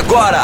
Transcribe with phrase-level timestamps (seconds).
[0.00, 0.40] Agora,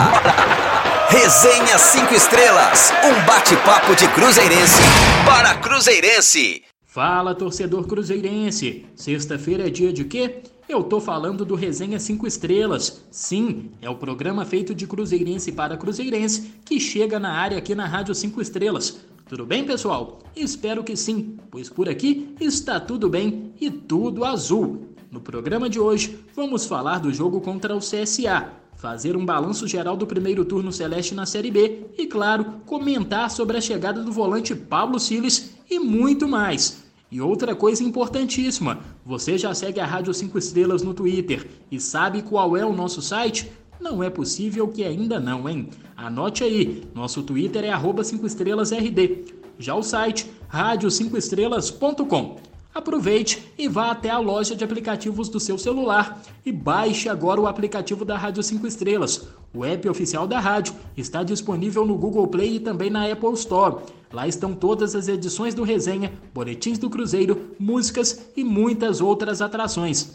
[1.09, 4.83] Resenha 5 Estrelas, um bate-papo de Cruzeirense
[5.25, 6.63] para Cruzeirense.
[6.85, 8.85] Fala, torcedor cruzeirense.
[8.95, 10.43] Sexta-feira é dia de quê?
[10.69, 13.03] Eu tô falando do Resenha 5 Estrelas.
[13.11, 17.87] Sim, é o programa feito de cruzeirense para cruzeirense que chega na área aqui na
[17.87, 18.99] Rádio 5 Estrelas.
[19.27, 20.19] Tudo bem, pessoal?
[20.37, 24.95] Espero que sim, pois por aqui está tudo bem e tudo azul.
[25.11, 29.97] No programa de hoje, vamos falar do jogo contra o CSA, fazer um balanço geral
[29.97, 34.55] do primeiro turno celeste na Série B e, claro, comentar sobre a chegada do volante
[34.55, 36.85] Pablo Siles e muito mais.
[37.11, 42.23] E outra coisa importantíssima, você já segue a Rádio 5 Estrelas no Twitter e sabe
[42.23, 43.51] qual é o nosso site?
[43.81, 45.69] Não é possível que ainda não, hein?
[45.97, 47.73] Anote aí, nosso Twitter é
[48.05, 49.25] 5 estrelasrd.
[49.59, 52.37] Já o site, rádio5estrelas.com.
[52.77, 57.47] Aproveite e vá até a loja de aplicativos do seu celular e baixe agora o
[57.47, 59.27] aplicativo da Rádio 5 Estrelas.
[59.55, 63.77] O app oficial da rádio está disponível no Google Play e também na Apple Store.
[64.13, 70.15] Lá estão todas as edições do Resenha, boletins do Cruzeiro, músicas e muitas outras atrações.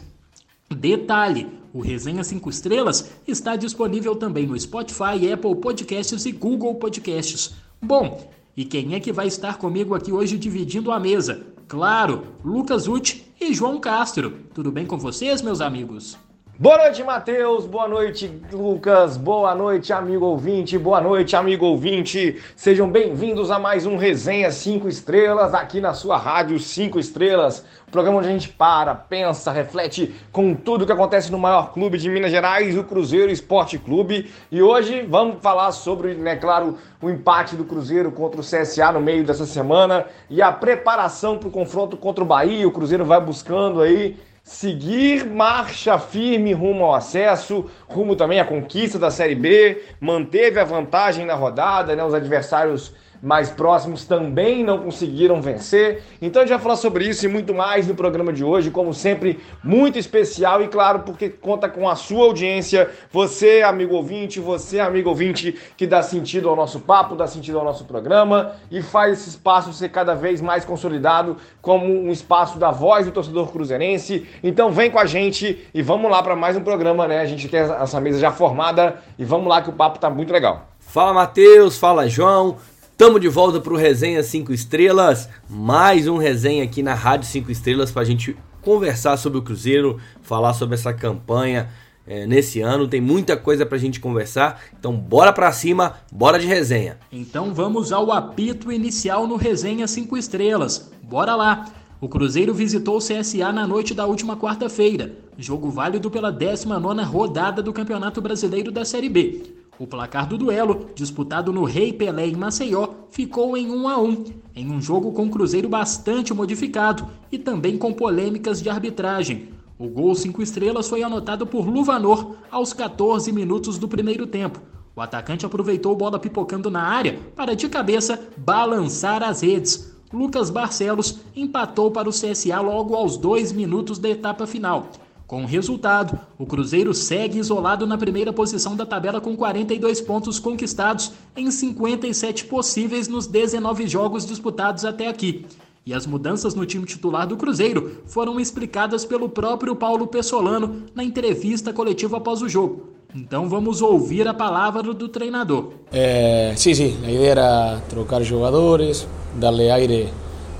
[0.70, 7.56] Detalhe: o Resenha 5 Estrelas está disponível também no Spotify, Apple Podcasts e Google Podcasts.
[7.82, 11.44] Bom, e quem é que vai estar comigo aqui hoje dividindo a mesa?
[11.72, 14.40] Claro, Lucas Uti e João Castro.
[14.52, 16.18] Tudo bem com vocês, meus amigos?
[16.62, 17.66] Boa noite, Matheus.
[17.66, 19.16] Boa noite, Lucas.
[19.16, 20.78] Boa noite, amigo ouvinte.
[20.78, 22.40] Boa noite, amigo ouvinte.
[22.54, 27.64] Sejam bem-vindos a mais um Resenha 5 Estrelas aqui na sua Rádio 5 Estrelas.
[27.90, 32.08] Programa onde a gente para, pensa, reflete com tudo que acontece no maior clube de
[32.08, 34.30] Minas Gerais, o Cruzeiro Esporte Clube.
[34.48, 39.00] E hoje vamos falar sobre, né, claro, o empate do Cruzeiro contra o CSA no
[39.00, 42.68] meio dessa semana e a preparação para o confronto contra o Bahia.
[42.68, 48.98] O Cruzeiro vai buscando aí seguir marcha firme rumo ao acesso, rumo também à conquista
[48.98, 52.04] da Série B, manteve a vantagem na rodada, né?
[52.04, 56.02] Os adversários mais próximos também não conseguiram vencer.
[56.20, 58.92] Então a gente vai falar sobre isso e muito mais no programa de hoje, como
[58.92, 64.80] sempre, muito especial e claro, porque conta com a sua audiência, você, amigo ouvinte, você,
[64.80, 69.20] amigo ouvinte, que dá sentido ao nosso papo, dá sentido ao nosso programa e faz
[69.20, 74.26] esse espaço ser cada vez mais consolidado como um espaço da voz do torcedor cruzeirense.
[74.42, 77.20] Então vem com a gente e vamos lá para mais um programa, né?
[77.20, 80.32] A gente tem essa mesa já formada e vamos lá que o papo tá muito
[80.32, 80.66] legal.
[80.80, 82.56] Fala Matheus, fala João.
[83.02, 87.90] Tamo de volta pro Resenha 5 Estrelas, mais um resenha aqui na Rádio 5 Estrelas
[87.90, 91.68] pra gente conversar sobre o Cruzeiro, falar sobre essa campanha
[92.06, 96.46] é, nesse ano, tem muita coisa pra gente conversar, então bora pra cima, bora de
[96.46, 96.96] resenha.
[97.10, 101.72] Então vamos ao apito inicial no Resenha 5 Estrelas, bora lá!
[102.00, 107.60] O Cruzeiro visitou o CSA na noite da última quarta-feira, jogo válido pela 19ª rodada
[107.60, 109.61] do Campeonato Brasileiro da Série B.
[109.82, 114.24] O placar do duelo, disputado no Rei Pelé em Maceió, ficou em 1 a 1,
[114.54, 119.48] em um jogo com Cruzeiro bastante modificado e também com polêmicas de arbitragem.
[119.76, 124.60] O gol 5 estrelas foi anotado por Luvanor aos 14 minutos do primeiro tempo.
[124.94, 129.92] O atacante aproveitou bola pipocando na área para de cabeça balançar as redes.
[130.12, 134.92] Lucas Barcelos empatou para o CSA logo aos dois minutos da etapa final.
[135.32, 140.38] Com o resultado, o Cruzeiro segue isolado na primeira posição da tabela com 42 pontos
[140.38, 145.46] conquistados em 57 possíveis nos 19 jogos disputados até aqui.
[145.86, 151.02] E as mudanças no time titular do Cruzeiro foram explicadas pelo próprio Paulo Pessolano na
[151.02, 152.88] entrevista coletiva após o jogo.
[153.14, 155.70] Então vamos ouvir a palavra do treinador.
[155.90, 160.10] É, sim, sim, a ideia era trocar jogadores, darle aire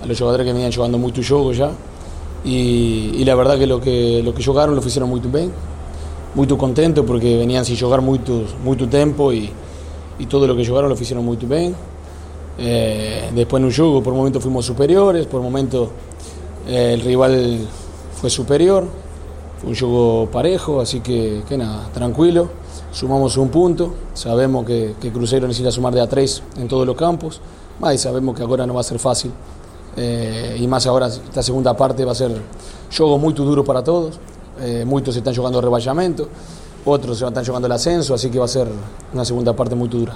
[0.01, 1.75] a los jogadores que vinham jogando muito jogo já.
[2.45, 5.53] Y, y, la verdad que lo que lo que jugaron lo hicieron muy bien,
[6.35, 9.51] muy contento porque venían sin jugar mucho, mucho tiempo y,
[10.19, 11.75] y todo lo que jugaron lo hicieron muy bien.
[12.59, 15.89] Eh, después en un juego por momentos fuimos superiores, por momentos
[16.69, 17.67] eh, el rival
[18.21, 18.85] fue superior,
[19.61, 22.51] fue un juego parejo, así que, nada, tranquilo,
[22.93, 26.97] sumamos un punto, sabemos que, que Cruzeiro necesita sumar de a tres en todos los
[26.97, 27.41] campos,
[27.93, 29.33] y sabemos que ahora no va a ser fácil
[29.97, 32.31] eh, y más ahora esta segunda parte va a ser
[32.95, 34.19] juego muy duro para todos.
[34.61, 36.29] Eh, muchos están jugando rebaixamento,
[36.85, 38.67] outros estão jogando ascenso, assim que vai ser
[39.13, 40.15] uma segunda parte muito dura.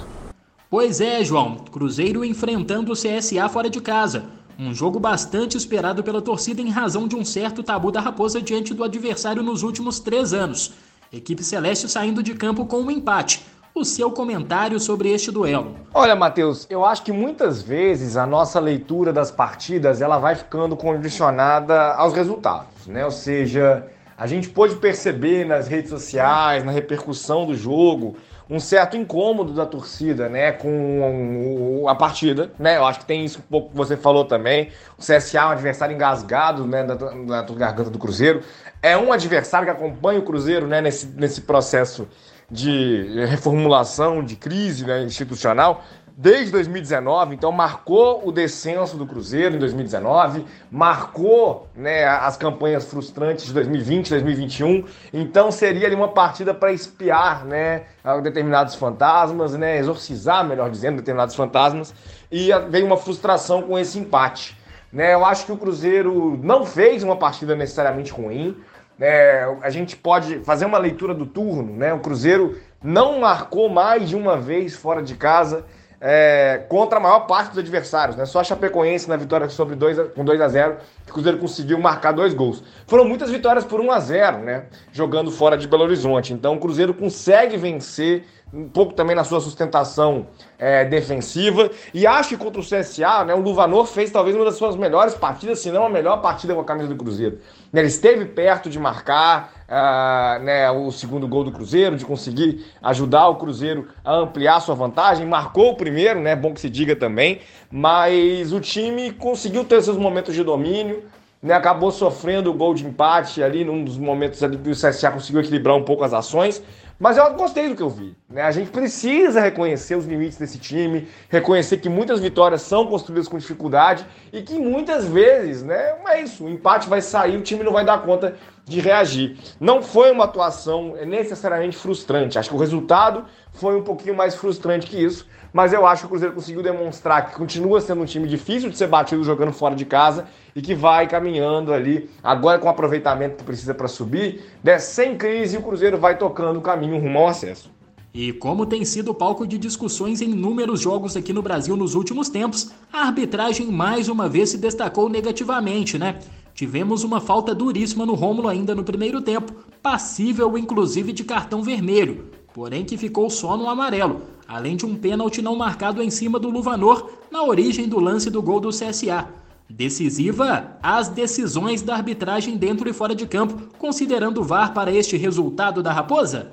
[0.69, 1.57] Pois é, João.
[1.71, 4.25] Cruzeiro enfrentando o CSA fora de casa.
[4.59, 8.73] Um jogo bastante esperado pela torcida em razão de um certo tabu da Raposa diante
[8.73, 10.73] do adversário nos últimos três anos.
[11.13, 13.45] Equipe Celeste saindo de campo com um empate,
[13.79, 15.75] o seu comentário sobre este duelo.
[15.93, 20.75] Olha, Matheus, eu acho que muitas vezes a nossa leitura das partidas ela vai ficando
[20.75, 23.05] condicionada aos resultados, né?
[23.05, 23.87] Ou seja,
[24.17, 28.15] a gente pôde perceber nas redes sociais, na repercussão do jogo,
[28.49, 32.77] um certo incômodo da torcida, né, com a partida, né?
[32.77, 34.69] Eu acho que tem isso um pouco que você falou também.
[34.97, 38.41] O CSA é um adversário engasgado, né, na, na garganta do Cruzeiro.
[38.81, 42.07] É um adversário que acompanha o Cruzeiro, né, nesse, nesse processo
[42.49, 45.83] de reformulação, de crise né, institucional
[46.19, 53.45] desde 2019, então marcou o descenso do Cruzeiro em 2019, marcou né, as campanhas frustrantes
[53.45, 54.83] de 2020, 2021,
[55.13, 57.83] então seria ali uma partida para espiar né,
[58.23, 61.93] determinados fantasmas, né, exorcizar, melhor dizendo, determinados fantasmas,
[62.31, 64.57] e veio uma frustração com esse empate.
[64.91, 68.57] Né, eu acho que o Cruzeiro não fez uma partida necessariamente ruim,
[68.99, 71.93] é, a gente pode fazer uma leitura do turno, né?
[71.93, 75.65] O Cruzeiro não marcou mais de uma vez fora de casa
[75.99, 78.25] é, contra a maior parte dos adversários, né?
[78.25, 81.79] Só a Chapecoense na vitória sobre dois, com 2 a 0 que o Cruzeiro conseguiu
[81.79, 82.63] marcar dois gols.
[82.85, 84.65] Foram muitas vitórias por 1 a 0 né?
[84.91, 86.33] Jogando fora de Belo Horizonte.
[86.33, 90.27] Então o Cruzeiro consegue vencer um pouco também na sua sustentação
[90.57, 91.69] é, defensiva.
[91.93, 95.13] E acho que contra o CSA, né, o Luvanor fez talvez uma das suas melhores
[95.13, 97.39] partidas, se não a melhor partida com a camisa do Cruzeiro.
[97.73, 103.27] Ele esteve perto de marcar uh, né, o segundo gol do Cruzeiro, de conseguir ajudar
[103.27, 105.25] o Cruzeiro a ampliar sua vantagem.
[105.25, 106.35] Marcou o primeiro, né?
[106.35, 107.41] Bom que se diga também.
[107.69, 111.03] Mas o time conseguiu ter seus momentos de domínio.
[111.39, 115.11] Né, acabou sofrendo o gol de empate ali num dos momentos ali que o CSA
[115.11, 116.63] conseguiu equilibrar um pouco as ações,
[116.99, 118.15] mas eu gostei do que eu vi.
[118.29, 118.41] Né?
[118.41, 123.37] A gente precisa reconhecer os limites desse time, reconhecer que muitas vitórias são construídas com
[123.37, 127.71] dificuldade e que muitas vezes, né, é isso, o empate vai sair, o time não
[127.71, 128.35] vai dar conta
[128.65, 129.37] de reagir.
[129.59, 132.37] Não foi uma atuação necessariamente frustrante.
[132.37, 135.25] Acho que o resultado foi um pouquinho mais frustrante que isso,
[135.57, 138.77] mas eu acho que o Cruzeiro conseguiu demonstrar que continua sendo um time difícil de
[138.77, 143.37] ser batido jogando fora de casa e que vai caminhando ali, agora com o aproveitamento
[143.37, 147.29] que precisa para subir, né, sem crise, o Cruzeiro vai tocando o caminho rumo ao
[147.29, 147.71] acesso.
[148.13, 152.29] E como tem sido palco de discussões em inúmeros jogos aqui no Brasil nos últimos
[152.29, 156.19] tempos, a arbitragem mais uma vez se destacou negativamente, né?
[156.53, 162.29] Tivemos uma falta duríssima no Rômulo ainda no primeiro tempo, passível inclusive de cartão vermelho,
[162.57, 166.49] porém que ficou só no amarelo, além de um pênalti não marcado em cima do
[166.49, 169.27] Luvanor na origem do lance do gol do CSA.
[169.69, 175.15] Decisiva as decisões da arbitragem dentro e fora de campo, considerando o VAR para este
[175.17, 176.51] resultado da Raposa?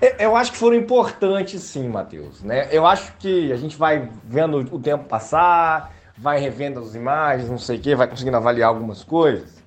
[0.00, 2.42] É, eu acho que foram importantes sim, Matheus.
[2.42, 2.68] Né?
[2.72, 7.58] Eu acho que a gente vai vendo o tempo passar, vai revendo as imagens, não
[7.58, 9.61] sei o quê, vai conseguindo avaliar algumas coisas.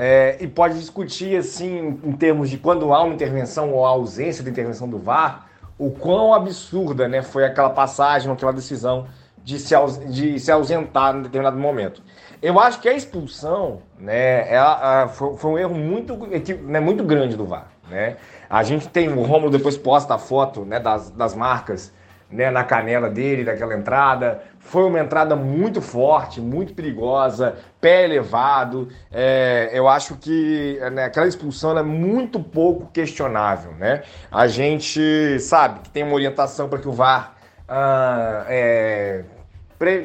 [0.00, 4.44] É, e pode discutir, assim, em termos de quando há uma intervenção ou a ausência
[4.44, 9.08] de intervenção do VAR, o quão absurda né, foi aquela passagem, aquela decisão
[9.42, 9.74] de se,
[10.08, 12.00] de se ausentar em determinado momento.
[12.40, 16.16] Eu acho que a expulsão né, ela, foi, foi, um erro muito,
[16.62, 17.66] né, muito grande do VAR.
[17.90, 18.18] Né?
[18.48, 21.92] A gente tem o Romulo depois posta a foto né, das, das marcas
[22.30, 24.42] né, na canela dele, daquela entrada.
[24.58, 28.88] Foi uma entrada muito forte, muito perigosa, pé elevado.
[29.10, 33.72] É, eu acho que né, aquela expulsão é muito pouco questionável.
[33.72, 34.02] Né?
[34.30, 37.36] A gente sabe que tem uma orientação para que o VAR
[37.68, 39.24] ah, é,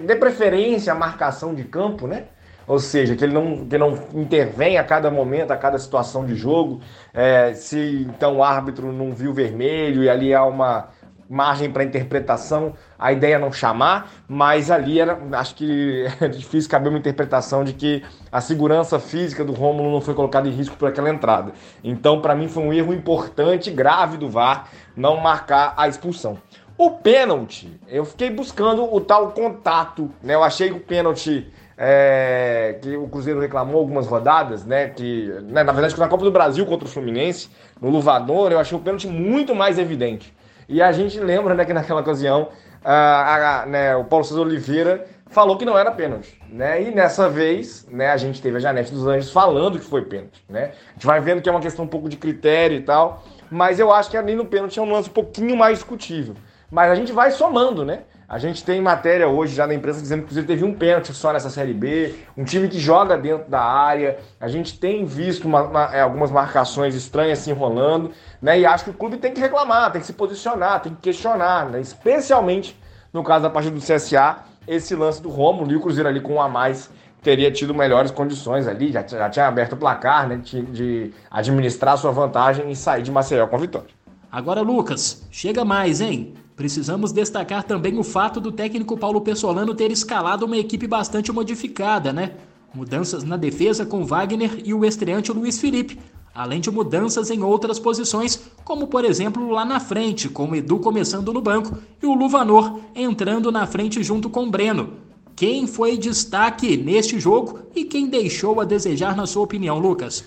[0.06, 2.26] dê preferência à marcação de campo, né?
[2.66, 6.36] Ou seja, que ele não, que não intervém a cada momento, a cada situação de
[6.36, 6.80] jogo.
[7.14, 10.90] É, se então o árbitro não viu vermelho e ali há uma
[11.30, 16.90] margem para interpretação, a ideia não chamar, mas ali era, acho que é difícil caber
[16.90, 20.90] uma interpretação de que a segurança física do Rômulo não foi colocada em risco por
[20.90, 21.54] aquela entrada.
[21.84, 26.38] Então, para mim, foi um erro importante, grave do VAR, não marcar a expulsão.
[26.78, 30.34] O pênalti, eu fiquei buscando o tal contato, né?
[30.34, 31.48] Eu achei o pênalti
[31.78, 34.90] é, que o Cruzeiro reclamou algumas rodadas, né?
[34.90, 38.78] Que, né, na verdade, na Copa do Brasil contra o Fluminense, no Luvador, eu achei
[38.78, 40.34] o pênalti muito mais evidente.
[40.68, 42.50] E a gente lembra né, que naquela ocasião
[42.84, 46.84] a, a, né, o Paulo César Oliveira falou que não era pênalti, né?
[46.84, 50.44] E nessa vez, né, a gente teve a Janete dos Anjos falando que foi pênalti,
[50.48, 50.74] né?
[50.90, 53.80] A gente vai vendo que é uma questão um pouco de critério e tal, mas
[53.80, 56.36] eu acho que ali no pênalti é um lance um pouquinho mais discutível.
[56.70, 58.02] Mas a gente vai somando, né?
[58.28, 61.34] A gente tem matéria hoje já na imprensa dizendo que Cruzeiro teve um pênalti só
[61.34, 64.18] nessa Série B, um time que joga dentro da área.
[64.40, 68.12] A gente tem visto uma, uma, é, algumas marcações estranhas se enrolando,
[68.42, 68.60] né?
[68.60, 71.70] E acho que o clube tem que reclamar, tem que se posicionar, tem que questionar,
[71.70, 71.82] né?
[71.82, 72.80] Especialmente
[73.12, 74.38] no caso da partida do CSA,
[74.68, 76.90] esse lance do Romulo e o Cruzeiro ali com um a mais
[77.22, 80.38] teria tido melhores condições ali, já, já tinha aberto o placar, né?
[80.38, 83.90] De, de administrar sua vantagem e sair de Maceió com a vitória.
[84.32, 86.34] Agora, Lucas, chega mais, hein?
[86.56, 92.14] Precisamos destacar também o fato do técnico Paulo Pessolano ter escalado uma equipe bastante modificada,
[92.14, 92.34] né?
[92.74, 96.00] Mudanças na defesa com Wagner e o estreante Luiz Felipe,
[96.34, 100.80] além de mudanças em outras posições, como por exemplo lá na frente, com o Edu
[100.80, 104.94] começando no banco e o Luvanor entrando na frente junto com o Breno.
[105.36, 110.24] Quem foi destaque neste jogo e quem deixou a desejar, na sua opinião, Lucas?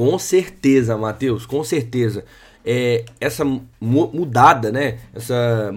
[0.00, 2.24] Com certeza, Matheus, com certeza.
[2.64, 3.44] É, essa
[3.78, 4.98] mudada, né?
[5.14, 5.70] Essa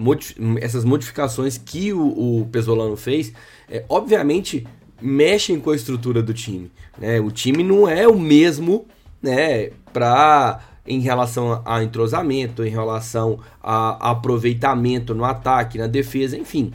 [0.62, 3.34] essas modificações que o, o Pesolano fez,
[3.68, 4.66] é, obviamente
[4.98, 6.72] mexem com a estrutura do time.
[6.96, 7.20] Né?
[7.20, 8.86] O time não é o mesmo
[9.20, 16.72] né, para em relação a entrosamento, em relação a aproveitamento no ataque, na defesa, enfim.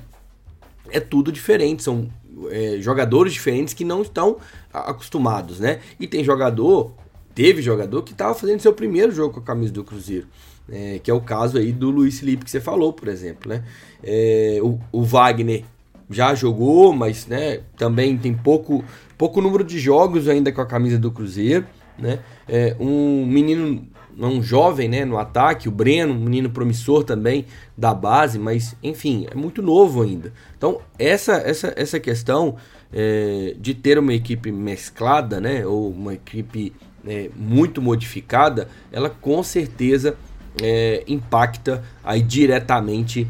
[0.92, 2.10] É tudo diferente, são
[2.52, 4.38] é, jogadores diferentes que não estão
[4.72, 5.80] acostumados, né?
[6.00, 6.94] E tem jogador,
[7.34, 10.28] teve jogador que estava fazendo seu primeiro jogo com a camisa do Cruzeiro.
[10.72, 13.64] É, que é o caso aí do Luiz Felipe que você falou, por exemplo, né?
[14.04, 15.64] É, o, o, Wagner
[16.12, 18.84] já jogou, mas né, também tem pouco,
[19.18, 21.66] pouco número de jogos ainda com a camisa do Cruzeiro,
[21.98, 22.20] né?
[22.48, 27.46] É, um menino, um jovem, né, no ataque, o Breno, um menino promissor também
[27.76, 30.32] da base, mas enfim, é muito novo ainda.
[30.56, 32.58] Então essa essa, essa questão
[32.94, 36.74] é, de ter uma equipe mesclada, né, ou uma equipe
[37.08, 40.16] é, muito modificada, ela com certeza
[40.62, 43.28] é, impacta aí diretamente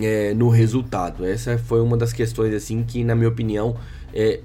[0.00, 1.24] é, no resultado.
[1.24, 3.76] Essa foi uma das questões assim que, na minha opinião,
[4.12, 4.40] é,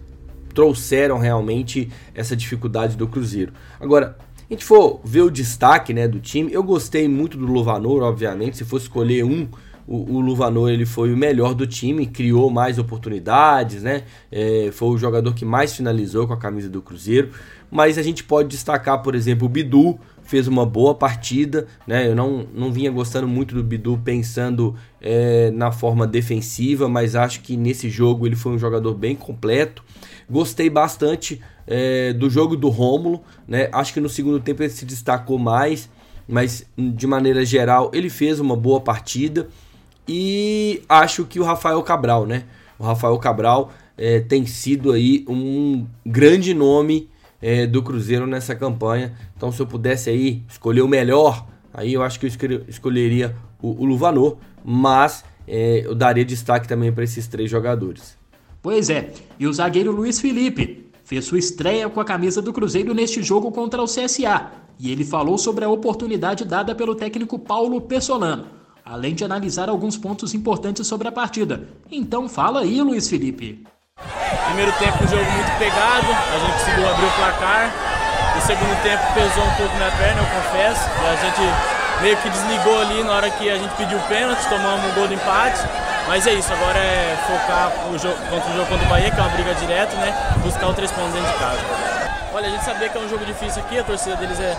[0.54, 3.54] trouxeram realmente essa dificuldade do Cruzeiro.
[3.80, 4.18] Agora,
[4.50, 8.58] a gente for ver o destaque né, do time, eu gostei muito do Luvanor, obviamente.
[8.58, 9.48] Se fosse escolher um,
[9.90, 14.04] o, o Luvanor ele foi o melhor do time, criou mais oportunidades, né?
[14.32, 17.32] É, foi o jogador que mais finalizou com a camisa do Cruzeiro.
[17.72, 22.08] Mas a gente pode destacar, por exemplo, o Bidu, fez uma boa partida, né?
[22.08, 27.42] Eu não, não vinha gostando muito do Bidu pensando é, na forma defensiva, mas acho
[27.42, 29.84] que nesse jogo ele foi um jogador bem completo.
[30.30, 33.70] Gostei bastante é, do jogo do Rômulo, né?
[33.72, 35.90] Acho que no segundo tempo ele se destacou mais,
[36.28, 39.48] mas de maneira geral ele fez uma boa partida.
[40.12, 42.46] E acho que o Rafael Cabral, né?
[42.80, 47.08] O Rafael Cabral é, tem sido aí um grande nome
[47.40, 49.14] é, do Cruzeiro nessa campanha.
[49.38, 53.84] Então, se eu pudesse aí escolher o melhor, aí eu acho que eu escolheria o,
[53.84, 58.18] o Luvanor, mas é, eu daria destaque também para esses três jogadores.
[58.64, 62.96] Pois é, e o zagueiro Luiz Felipe fez sua estreia com a camisa do Cruzeiro
[62.96, 67.80] neste jogo contra o CSA, e ele falou sobre a oportunidade dada pelo técnico Paulo
[67.80, 68.59] Pessolano,
[68.90, 71.62] além de analisar alguns pontos importantes sobre a partida.
[71.92, 73.64] Então fala aí, Luiz Felipe.
[74.48, 77.72] Primeiro tempo, um jogo muito pegado, a gente conseguiu abrir o placar.
[78.36, 80.90] O segundo tempo pesou um pouco na perna, eu confesso.
[81.06, 84.96] A gente meio que desligou ali na hora que a gente pediu pênalti, tomamos um
[84.96, 85.60] gol de empate.
[86.08, 89.20] Mas é isso, agora é focar o jogo, contra o jogo contra o Bahia, que
[89.20, 90.16] é uma briga direta, né?
[90.42, 91.60] Buscar o três pontos dentro de casa.
[92.34, 94.58] Olha, a gente sabia que é um jogo difícil aqui, a torcida deles é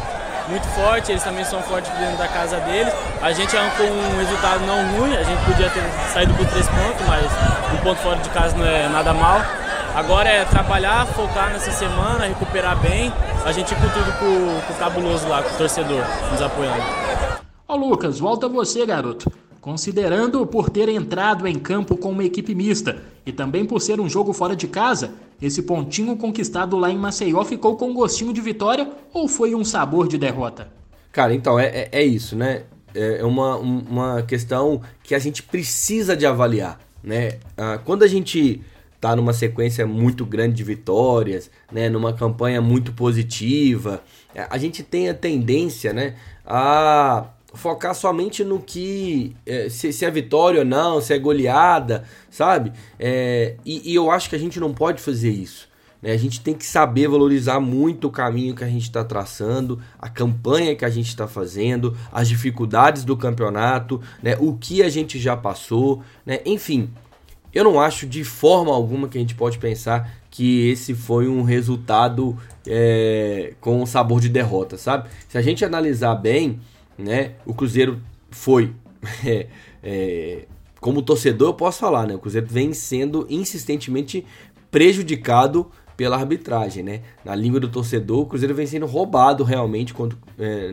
[0.48, 2.92] muito forte, eles também são fortes dentro da casa deles.
[3.22, 5.82] A gente arrancou um resultado não ruim, a gente podia ter
[6.12, 7.24] saído por três pontos, mas
[7.72, 9.40] um ponto fora de casa não é nada mal.
[9.94, 13.12] Agora é trabalhar, focar nessa semana, recuperar bem,
[13.44, 16.82] a gente ir com tudo com o cabuloso lá, com o torcedor nos apoiando.
[17.66, 19.30] Ó Lucas, volta você, garoto.
[19.60, 24.08] Considerando por ter entrado em campo com uma equipe mista e também por ser um
[24.08, 28.90] jogo fora de casa, esse pontinho conquistado lá em Maceió ficou com gostinho de vitória
[29.12, 30.68] ou foi um sabor de derrota?
[31.12, 32.62] Cara, então é, é, é isso, né?
[32.94, 37.38] É, é uma, uma questão que a gente precisa de avaliar, né?
[37.56, 38.62] Ah, quando a gente
[38.98, 41.88] tá numa sequência muito grande de vitórias, né?
[41.90, 44.02] Numa campanha muito positiva,
[44.48, 46.14] a gente tem a tendência, né?
[46.46, 52.04] A focar somente no que é, se, se, é vitória ou não, se é goleada,
[52.30, 52.72] sabe?
[52.98, 55.68] É, e, e, eu acho que a gente não pode fazer isso.
[56.00, 56.12] Né?
[56.12, 60.08] A gente tem que saber valorizar muito o caminho que a gente está traçando, a
[60.08, 64.36] campanha que a gente está fazendo, as dificuldades do campeonato, né?
[64.38, 66.40] o que a gente já passou, né?
[66.44, 66.90] enfim.
[67.52, 71.42] Eu não acho de forma alguma que a gente pode pensar que esse foi um
[71.42, 75.08] resultado é, com sabor de derrota, sabe?
[75.28, 76.60] Se a gente analisar bem,
[77.00, 77.32] né?
[77.44, 78.72] O Cruzeiro foi.
[79.24, 79.46] É,
[79.82, 80.46] é,
[80.78, 82.14] como torcedor, eu posso falar, né?
[82.14, 84.26] O Cruzeiro vem sendo insistentemente
[84.70, 87.02] prejudicado pela arbitragem, né?
[87.22, 89.94] Na língua do torcedor, o Cruzeiro vem sendo roubado realmente
[90.38, 90.72] é,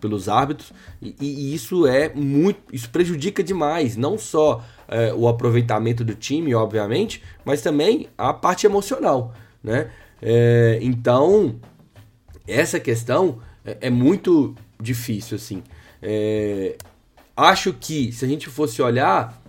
[0.00, 6.02] pelos árbitros e, e, isso é muito, isso prejudica demais, não só é, o aproveitamento
[6.02, 9.90] do time, obviamente, mas também a parte emocional, né?
[10.22, 11.56] É, então
[12.48, 15.62] essa questão é, é muito difícil, assim.
[16.00, 16.76] É,
[17.36, 19.42] acho que se a gente fosse olhar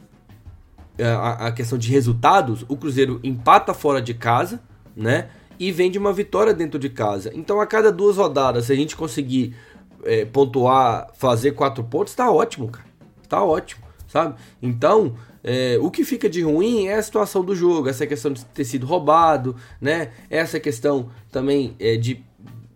[0.97, 4.61] é, a, a, questão de resultados, o Cruzeiro empata fora de casa,
[4.95, 5.29] né?
[5.59, 7.31] e vem de uma vitória dentro de casa.
[7.33, 9.55] Então, a cada duas rodadas, se a gente conseguir
[10.03, 12.85] é, pontuar, fazer quatro pontos, tá ótimo, cara.
[13.27, 14.35] Tá ótimo, sabe?
[14.61, 18.45] Então, é, o que fica de ruim é a situação do jogo, essa questão de
[18.45, 20.11] ter sido roubado, né?
[20.29, 22.23] Essa questão também é, de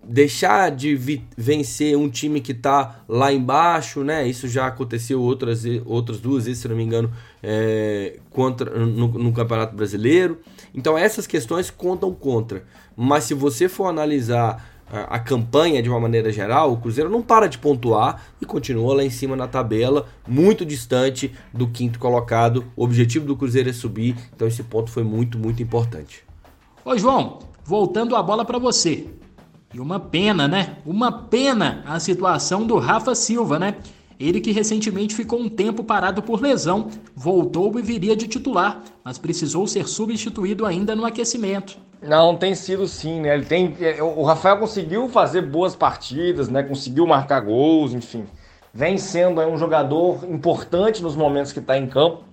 [0.09, 0.95] deixar de
[1.37, 4.27] vencer um time que está lá embaixo, né?
[4.27, 7.11] Isso já aconteceu outras, outras duas vezes, se não me engano,
[7.43, 10.39] é, contra, no, no, Campeonato Brasileiro.
[10.73, 12.63] Então essas questões contam contra.
[12.97, 17.21] Mas se você for analisar a, a, campanha de uma maneira geral, o Cruzeiro não
[17.21, 22.65] para de pontuar e continua lá em cima na tabela, muito distante do quinto colocado.
[22.75, 26.23] O objetivo do Cruzeiro é subir, então esse ponto foi muito, muito importante.
[26.83, 29.18] Ô João, voltando a bola para você.
[29.71, 30.77] E uma pena, né?
[30.83, 33.75] Uma pena a situação do Rafa Silva, né?
[34.19, 39.19] Ele que recentemente ficou um tempo parado por lesão, voltou e viria de titular, mas
[39.19, 41.77] precisou ser substituído ainda no aquecimento.
[42.01, 43.35] Não, tem sido sim, né?
[43.35, 46.63] Ele tem, é, o Rafael conseguiu fazer boas partidas, né?
[46.63, 48.25] Conseguiu marcar gols, enfim.
[48.73, 52.23] Vem sendo um jogador importante nos momentos que está em campo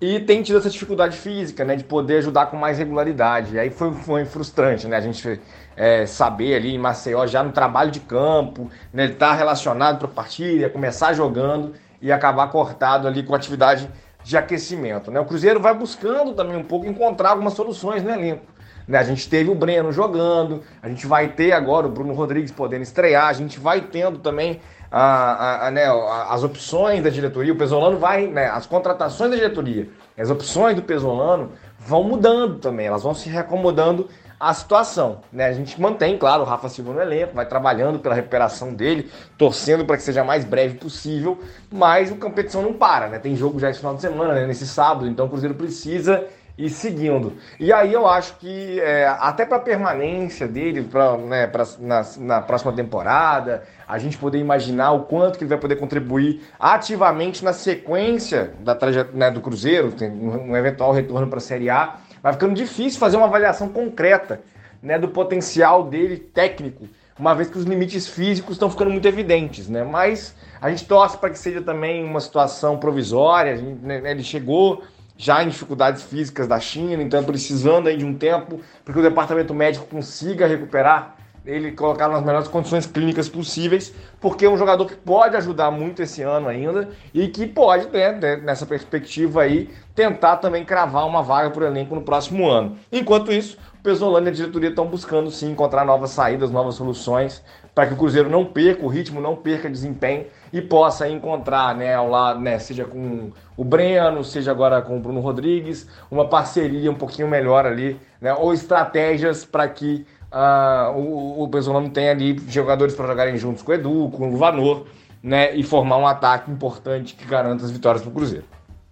[0.00, 1.76] e tem tido essa dificuldade física, né?
[1.76, 3.54] De poder ajudar com mais regularidade.
[3.54, 4.96] E aí foi, foi frustrante, né?
[4.96, 5.40] A gente
[5.76, 9.98] é, saber ali em Maceió, já no trabalho de campo, né, ele estar tá relacionado
[9.98, 13.88] para a partida, começar jogando e acabar cortado ali com atividade
[14.22, 15.10] de aquecimento.
[15.10, 15.20] Né?
[15.20, 18.46] O Cruzeiro vai buscando também um pouco encontrar algumas soluções no elenco.
[18.86, 18.98] Né?
[18.98, 22.82] A gente teve o Breno jogando, a gente vai ter agora o Bruno Rodrigues podendo
[22.82, 25.84] estrear, a gente vai tendo também a, a, a, né,
[26.28, 30.82] as opções da diretoria, o Pesolano vai, né, as contratações da diretoria, as opções do
[30.82, 34.08] Pesolano vão mudando também, elas vão se reacomodando
[34.44, 35.20] a situação.
[35.32, 35.46] Né?
[35.46, 39.86] A gente mantém, claro, o Rafa Silva no elenco, vai trabalhando pela recuperação dele, torcendo
[39.86, 41.40] para que seja mais breve possível,
[41.72, 43.18] mas a competição não para, né?
[43.18, 44.46] Tem jogo já esse final de semana, né?
[44.46, 46.26] nesse sábado, então o Cruzeiro precisa
[46.58, 47.32] ir seguindo.
[47.58, 52.40] E aí eu acho que é, até para permanência dele pra, né, pra, na, na,
[52.42, 57.52] próxima temporada, a gente poder imaginar o quanto que ele vai poder contribuir ativamente na
[57.52, 58.78] sequência da
[59.12, 63.26] né, do Cruzeiro, um eventual retorno para a Série A, vai ficando difícil fazer uma
[63.26, 64.40] avaliação concreta
[64.82, 69.68] né, do potencial dele técnico, uma vez que os limites físicos estão ficando muito evidentes,
[69.68, 69.84] né?
[69.84, 73.58] Mas a gente torce para que seja também uma situação provisória.
[73.58, 74.82] Gente, né, ele chegou
[75.18, 79.02] já em dificuldades físicas da China, então precisando aí de um tempo para que o
[79.02, 84.86] departamento médico consiga recuperar ele colocar nas melhores condições clínicas possíveis, porque é um jogador
[84.86, 89.68] que pode ajudar muito esse ano ainda e que pode, né, né nessa perspectiva aí,
[89.94, 92.76] tentar também cravar uma vaga para o elenco no próximo ano.
[92.90, 97.42] Enquanto isso, o Pesolano e a diretoria estão buscando sim encontrar novas saídas, novas soluções
[97.74, 101.94] para que o Cruzeiro não perca o ritmo, não perca desempenho e possa encontrar, né,
[101.94, 106.90] ao lado, né, seja com o Breno, seja agora com o Bruno Rodrigues, uma parceria
[106.90, 112.40] um pouquinho melhor ali, né, ou estratégias para que uh, o, o Pesolano tem ali
[112.48, 114.84] jogadores para jogarem juntos com o Edu, com o Vanor,
[115.22, 118.44] né, e formar um ataque importante que garanta as vitórias para o Cruzeiro.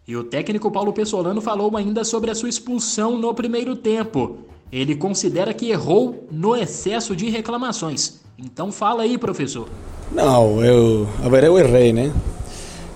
[0.07, 4.39] E o técnico Paulo Pessolano falou ainda sobre a sua expulsão no primeiro tempo.
[4.71, 8.21] Ele considera que errou no excesso de reclamações.
[8.39, 9.69] Então fala aí, professor.
[10.11, 12.13] Não, eu, a ver, eu errei, né?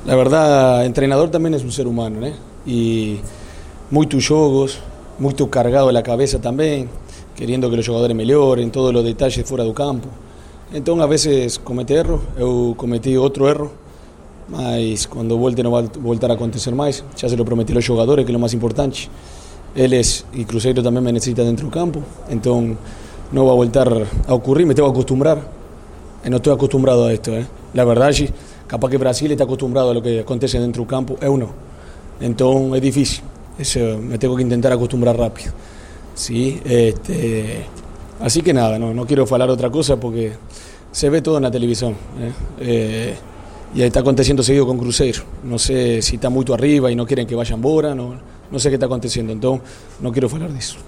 [0.05, 2.35] Na verdade, o treinador também é um ser humano, né?
[2.67, 3.21] E
[3.91, 4.81] muitos jogos,
[5.19, 6.89] muito cargado na cabeça também
[7.37, 10.09] queriendo que los jugadores mejoren, todos los detalles fuera del campo.
[10.72, 13.70] Entonces a veces comete error, yo cometí otro error,
[14.49, 17.77] mas cuando vuelte no va a volver a acontecer más, ya se lo prometí a
[17.77, 18.99] los jugadores que es lo más importante.
[19.75, 22.77] Eles y Cruzeiro también me necesita dentro del campo, entonces
[23.31, 25.57] no va a volver a ocurrir, me tengo que acostumbrar.
[26.25, 27.46] Y no estoy acostumbrado a esto, ¿eh?
[27.75, 28.11] La verdad,
[28.66, 31.51] capaz que Brasil está acostumbrado a lo que acontece dentro del campo, yo no.
[32.20, 33.25] Entonces es difícil,
[33.59, 35.53] Eso, me tengo que intentar acostumbrar rápido.
[36.16, 36.61] ¿Sí?
[36.64, 37.66] Este,
[38.20, 40.33] así que nada, no, no quiero hablar otra cosa porque
[40.90, 41.92] se ve todo en la televisión.
[42.18, 42.33] ¿eh?
[42.59, 43.16] Eh,
[43.74, 45.22] y está aconteciendo seguido con Cruzeiro.
[45.44, 48.18] No sé si está muy arriba y no quieren que vaya embora, no,
[48.50, 49.61] no sei o que está acontecendo, então
[50.00, 50.79] não quero falar disso.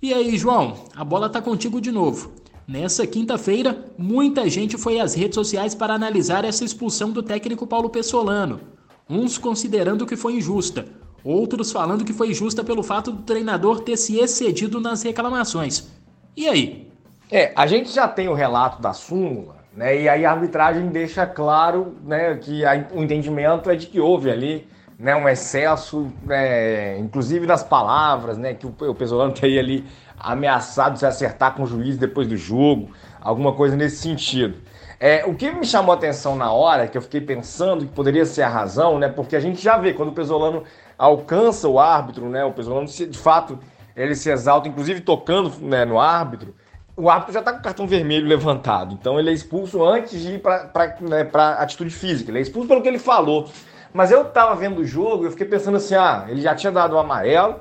[0.00, 2.30] E aí, João, a bola está contigo de novo.
[2.66, 7.90] Nessa quinta-feira, muita gente foi às redes sociais para analisar essa expulsão do técnico Paulo
[7.90, 8.60] Pessolano.
[9.08, 10.86] Uns considerando que foi injusta,
[11.26, 15.88] outros falando que foi justa pelo fato do treinador ter se excedido nas reclamações.
[16.36, 16.90] E aí?
[17.30, 20.00] É, a gente já tem o relato da súmula, né?
[20.00, 24.30] E aí a arbitragem deixa claro, né, que a, o entendimento é de que houve
[24.30, 29.84] ali, né, um excesso, né, inclusive nas palavras, né, que o, o Pesolano teria ali
[30.18, 34.56] ameaçado se acertar com o juiz depois do jogo, alguma coisa nesse sentido.
[34.98, 38.24] É, o que me chamou a atenção na hora, que eu fiquei pensando que poderia
[38.24, 39.08] ser a razão, né?
[39.08, 40.62] Porque a gente já vê quando o Pesolano
[40.98, 42.44] alcança o árbitro, né?
[42.44, 43.58] O Pesolano de fato
[43.96, 46.54] ele se exalta, inclusive tocando né, no árbitro,
[46.96, 48.94] o árbitro já está com o cartão vermelho levantado.
[48.94, 51.28] Então ele é expulso antes de ir para né,
[51.58, 52.30] atitude física.
[52.30, 53.48] Ele é expulso pelo que ele falou.
[53.92, 56.94] Mas eu estava vendo o jogo eu fiquei pensando assim: ah, ele já tinha dado
[56.94, 57.56] o amarelo,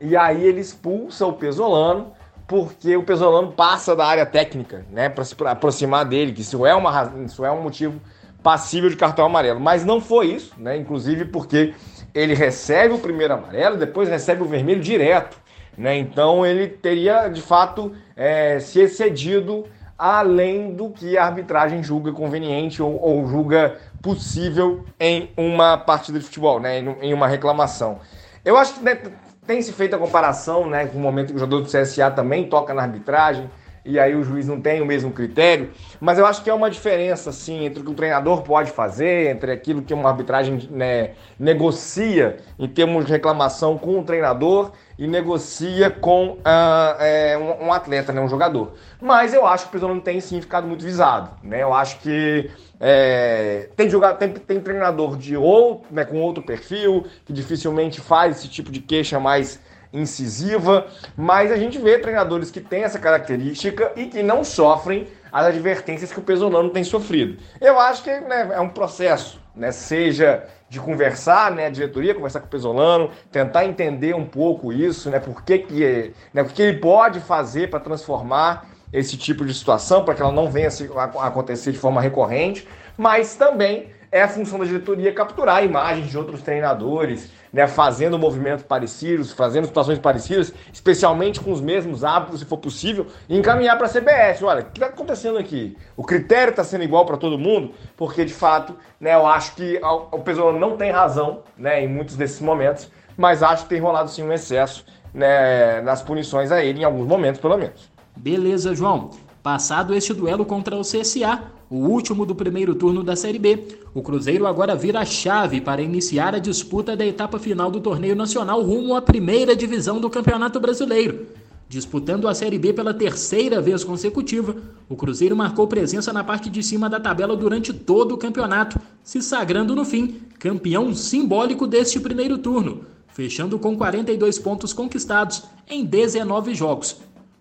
[0.00, 2.12] e aí ele expulsa o Pesolano,
[2.46, 5.08] porque o Pesolano passa da área técnica, né?
[5.08, 8.00] Para se aproximar dele, que isso é, uma, isso é um motivo
[8.42, 9.60] passível de cartão amarelo.
[9.60, 10.76] Mas não foi isso, né?
[10.76, 11.74] Inclusive porque
[12.14, 15.36] ele recebe o primeiro amarelo, depois recebe o vermelho direto.
[15.76, 15.96] Né?
[15.98, 19.64] Então ele teria de fato é, se excedido
[19.98, 26.24] além do que a arbitragem julga conveniente ou, ou julga possível em uma partida de
[26.24, 26.78] futebol, né?
[26.78, 27.98] em, uma reclamação.
[28.44, 28.98] Eu acho que né,
[29.46, 32.48] tem se feito a comparação né, com o momento que o jogador do CSA também
[32.48, 33.50] toca na arbitragem
[33.84, 36.70] e aí o juiz não tem o mesmo critério, mas eu acho que é uma
[36.70, 41.12] diferença assim entre o que o treinador pode fazer, entre aquilo que uma arbitragem né,
[41.38, 47.72] negocia em termos de reclamação com o treinador e negocia com uh, é, um, um,
[47.72, 48.74] atleta, né, um jogador.
[49.00, 51.62] Mas eu acho que o Pesolano tem sim ficado muito visado, né?
[51.62, 57.06] Eu acho que é, tem, jogador, tem, tem treinador de outro, né, com outro perfil
[57.24, 59.58] que dificilmente faz esse tipo de queixa mais
[59.92, 65.46] incisiva, mas a gente vê treinadores que têm essa característica e que não sofrem as
[65.46, 67.40] advertências que o Pesolano tem sofrido.
[67.60, 72.40] Eu acho que né, é um processo, né, seja de conversar, né, a diretoria conversar
[72.40, 76.62] com o Pesolano, tentar entender um pouco isso, né, por que, que, né, o que
[76.62, 81.26] ele pode fazer para transformar esse tipo de situação, para que ela não venha a
[81.26, 86.42] acontecer de forma recorrente, mas também é a função da diretoria capturar imagens de outros
[86.42, 92.58] treinadores, né, fazendo movimentos parecidos, fazendo situações parecidas, especialmente com os mesmos hábitos, se for
[92.58, 94.42] possível, e encaminhar para a CBS.
[94.42, 95.76] Olha, o que está acontecendo aqui?
[95.96, 99.80] O critério está sendo igual para todo mundo, porque de fato, né, eu acho que
[100.10, 104.10] o Pesolano não tem razão né, em muitos desses momentos, mas acho que tem rolado
[104.10, 107.90] sim um excesso né, nas punições a ele, em alguns momentos pelo menos.
[108.16, 109.10] Beleza, João.
[109.42, 113.62] Passado este duelo contra o CSA, o último do primeiro turno da Série B,
[113.94, 118.16] o Cruzeiro agora vira a chave para iniciar a disputa da etapa final do torneio
[118.16, 121.28] nacional rumo à primeira divisão do Campeonato Brasileiro.
[121.68, 124.56] Disputando a Série B pela terceira vez consecutiva,
[124.88, 129.22] o Cruzeiro marcou presença na parte de cima da tabela durante todo o campeonato, se
[129.22, 136.52] sagrando no fim campeão simbólico deste primeiro turno, fechando com 42 pontos conquistados em 19
[136.52, 136.96] jogos.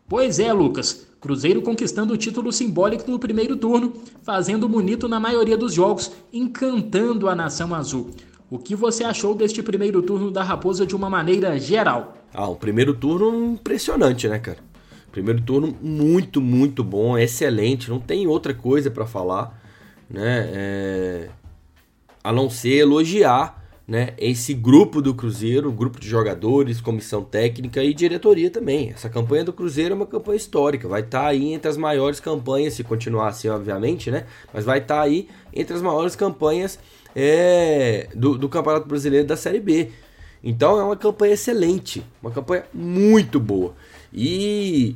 [0.07, 5.57] Pois é, Lucas, Cruzeiro conquistando o título simbólico no primeiro turno, fazendo bonito na maioria
[5.57, 8.11] dos jogos, encantando a nação azul.
[8.49, 12.17] O que você achou deste primeiro turno da Raposa de uma maneira geral?
[12.33, 14.59] Ah, o primeiro turno impressionante, né, cara?
[15.11, 19.61] Primeiro turno muito, muito bom, excelente, não tem outra coisa para falar,
[20.09, 20.49] né?
[20.53, 21.29] É...
[22.23, 23.58] A não ser elogiar
[23.89, 28.91] né, esse grupo do Cruzeiro, grupo de jogadores, comissão técnica e diretoria também.
[28.91, 32.19] Essa campanha do Cruzeiro é uma campanha histórica, vai estar tá aí entre as maiores
[32.19, 34.27] campanhas, se continuar assim, obviamente, né?
[34.53, 36.77] Mas vai estar tá aí entre as maiores campanhas
[37.15, 39.89] é, do, do Campeonato Brasileiro da Série B.
[40.43, 43.73] Então é uma campanha excelente, uma campanha muito boa.
[44.13, 44.95] E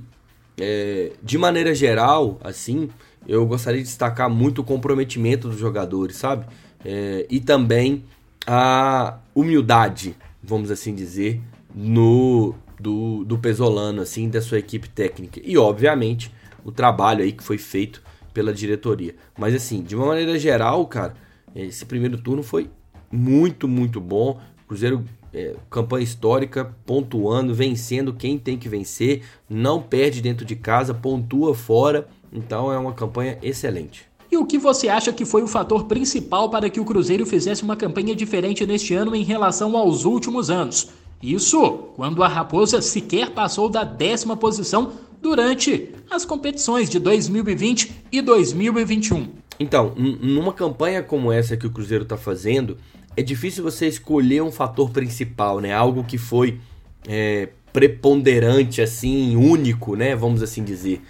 [0.61, 2.91] é, de maneira geral, assim,
[3.27, 6.45] eu gostaria de destacar muito o comprometimento dos jogadores, sabe?
[6.85, 8.03] É, e também
[8.45, 11.41] a humildade, vamos assim dizer,
[11.73, 15.39] no do, do Pesolano, assim, da sua equipe técnica.
[15.43, 16.31] E, obviamente,
[16.63, 18.03] o trabalho aí que foi feito
[18.33, 19.15] pela diretoria.
[19.37, 21.13] Mas, assim, de uma maneira geral, cara,
[21.55, 22.69] esse primeiro turno foi
[23.11, 24.39] muito, muito bom.
[24.67, 30.93] Cruzeiro, é, campanha histórica, pontuando, vencendo quem tem que vencer, não perde dentro de casa,
[30.93, 32.07] pontua fora.
[32.31, 34.12] Então, é uma campanha excelente.
[34.33, 37.61] E o que você acha que foi o fator principal para que o Cruzeiro fizesse
[37.61, 40.89] uma campanha diferente neste ano em relação aos últimos anos?
[41.21, 41.61] Isso
[41.95, 49.27] quando a Raposa sequer passou da décima posição durante as competições de 2020 e 2021.
[49.59, 52.79] Então, numa campanha como essa que o Cruzeiro está fazendo,
[53.15, 55.71] é difícil você escolher um fator principal, né?
[55.71, 56.59] Algo que foi
[57.07, 60.15] é, preponderante, assim, único, né?
[60.15, 61.03] Vamos assim dizer.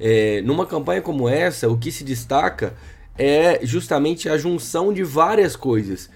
[0.00, 2.74] É, numa campanha como essa, o que se destaca
[3.18, 6.08] é justamente a junção de várias coisas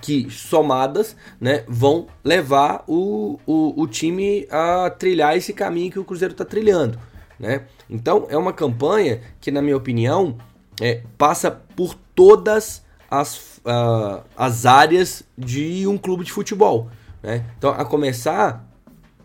[0.00, 6.04] que somadas né, vão levar o, o, o time a trilhar esse caminho que o
[6.04, 6.98] Cruzeiro está trilhando.
[7.38, 7.62] Né?
[7.88, 10.36] Então é uma campanha que, na minha opinião,
[10.80, 16.90] é, passa por todas as, uh, as áreas de um clube de futebol.
[17.22, 17.44] Né?
[17.56, 18.68] Então, a começar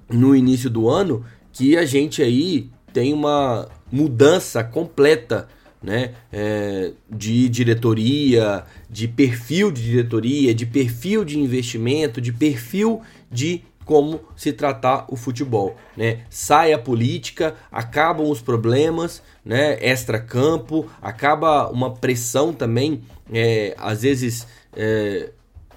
[0.09, 5.47] no início do ano, que a gente aí tem uma mudança completa
[5.81, 13.63] né, é, de diretoria, de perfil de diretoria, de perfil de investimento, de perfil de
[13.83, 16.21] como se tratar o futebol, né?
[16.29, 19.77] Sai a política, acabam os problemas, né?
[19.81, 25.31] Extra-campo, acaba uma pressão também, é, às vezes é,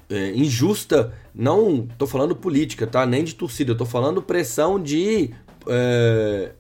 [0.09, 1.13] é, injusta.
[1.35, 3.05] Não tô falando política, tá?
[3.05, 5.31] Nem de torcida, eu tô falando pressão de
[5.69, 6.53] é,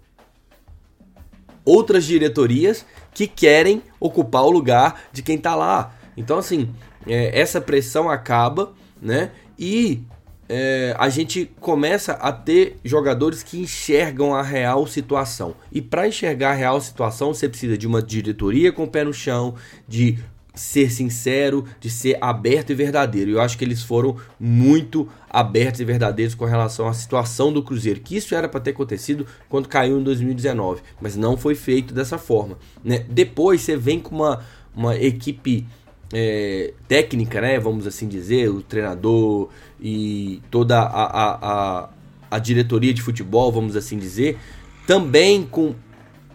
[1.66, 5.94] outras diretorias que querem ocupar o lugar de quem tá lá.
[6.16, 6.70] Então, assim,
[7.06, 9.32] é, essa pressão acaba, né?
[9.58, 10.02] E
[10.48, 15.56] é, a gente começa a ter jogadores que enxergam a real situação.
[15.72, 19.12] E para enxergar a real situação, você precisa de uma diretoria com o pé no
[19.12, 19.54] chão,
[19.88, 20.18] de
[20.56, 23.30] ser sincero, de ser aberto e verdadeiro.
[23.30, 28.00] Eu acho que eles foram muito abertos e verdadeiros com relação à situação do Cruzeiro,
[28.00, 32.16] que isso era para ter acontecido quando caiu em 2019, mas não foi feito dessa
[32.16, 32.58] forma.
[32.82, 33.04] Né?
[33.08, 34.42] Depois você vem com uma,
[34.74, 35.66] uma equipe
[36.12, 41.38] é, técnica, né, vamos assim dizer, o treinador e toda a, a,
[41.82, 41.88] a,
[42.30, 44.38] a diretoria de futebol, vamos assim dizer,
[44.86, 45.74] também com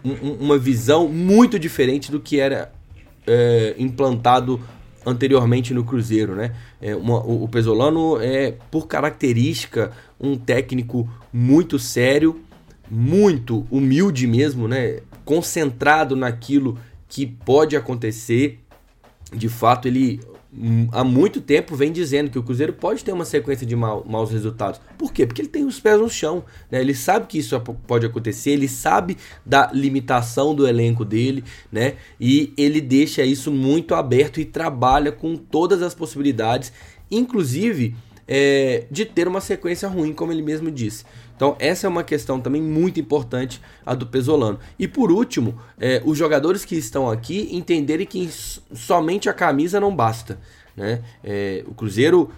[0.04, 2.72] um, uma visão muito diferente do que era
[3.26, 4.60] é, implantado
[5.04, 6.54] anteriormente no Cruzeiro, né?
[6.80, 12.40] É uma, o, o Pesolano é, por característica, um técnico muito sério,
[12.90, 15.00] muito humilde mesmo, né?
[15.24, 18.62] Concentrado naquilo que pode acontecer
[19.34, 20.20] de fato, ele
[20.92, 24.80] há muito tempo vem dizendo que o Cruzeiro pode ter uma sequência de maus resultados.
[24.98, 25.26] Por quê?
[25.26, 26.44] Porque ele tem os pés no chão.
[26.70, 26.80] Né?
[26.80, 31.94] Ele sabe que isso pode acontecer, ele sabe da limitação do elenco dele, né?
[32.20, 36.72] E ele deixa isso muito aberto e trabalha com todas as possibilidades,
[37.10, 37.94] inclusive
[38.26, 41.04] é, de ter uma sequência ruim, como ele mesmo disse.
[41.34, 44.58] Então, essa é uma questão também muito importante, a do Pesolano.
[44.78, 48.30] E por último, é, os jogadores que estão aqui entenderem que
[48.72, 50.38] somente a camisa não basta.
[50.76, 51.02] Né?
[51.22, 52.30] É, o Cruzeiro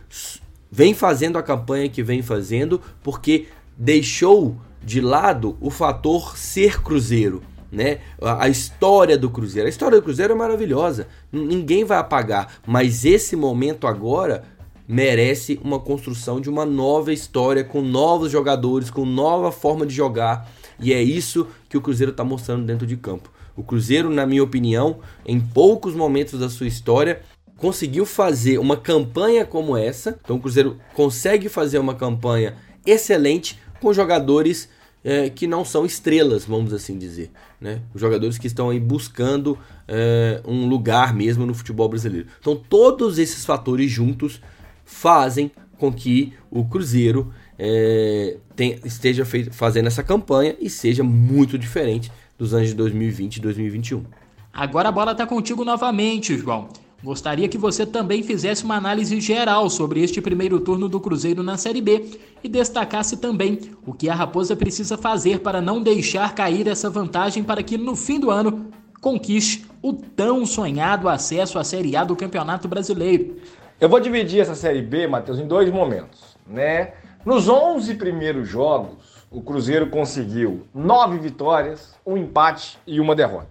[0.70, 7.42] vem fazendo a campanha que vem fazendo porque deixou de lado o fator ser Cruzeiro.
[7.70, 7.98] Né?
[8.22, 9.66] A, história do Cruzeiro.
[9.66, 14.44] A história do Cruzeiro é maravilhosa, ninguém vai apagar, mas esse momento agora
[14.86, 20.50] merece uma construção de uma nova história com novos jogadores, com nova forma de jogar.
[20.78, 23.30] E é isso que o Cruzeiro está mostrando dentro de campo.
[23.56, 27.22] O Cruzeiro, na minha opinião, em poucos momentos da sua história,
[27.56, 30.18] conseguiu fazer uma campanha como essa.
[30.22, 34.68] Então o Cruzeiro consegue fazer uma campanha excelente com jogadores
[35.04, 37.30] é, que não são estrelas, vamos assim dizer.
[37.60, 37.80] Né?
[37.94, 42.26] Os jogadores que estão aí buscando é, um lugar mesmo no futebol brasileiro.
[42.40, 44.40] Então todos esses fatores juntos
[44.84, 51.58] fazem com que o Cruzeiro é, tem, esteja fei- fazendo essa campanha e seja muito
[51.58, 54.04] diferente dos anos de 2020 e 2021.
[54.52, 56.68] Agora a bola está contigo novamente, João.
[57.02, 61.58] Gostaria que você também fizesse uma análise geral sobre este primeiro turno do Cruzeiro na
[61.58, 66.66] Série B e destacasse também o que a Raposa precisa fazer para não deixar cair
[66.66, 68.68] essa vantagem para que no fim do ano
[69.02, 73.36] conquiste o tão sonhado acesso à Série A do Campeonato Brasileiro.
[73.80, 76.92] Eu vou dividir essa Série B, Matheus, em dois momentos, né?
[77.24, 83.48] Nos 11 primeiros jogos, o Cruzeiro conseguiu nove vitórias, um empate e uma derrota.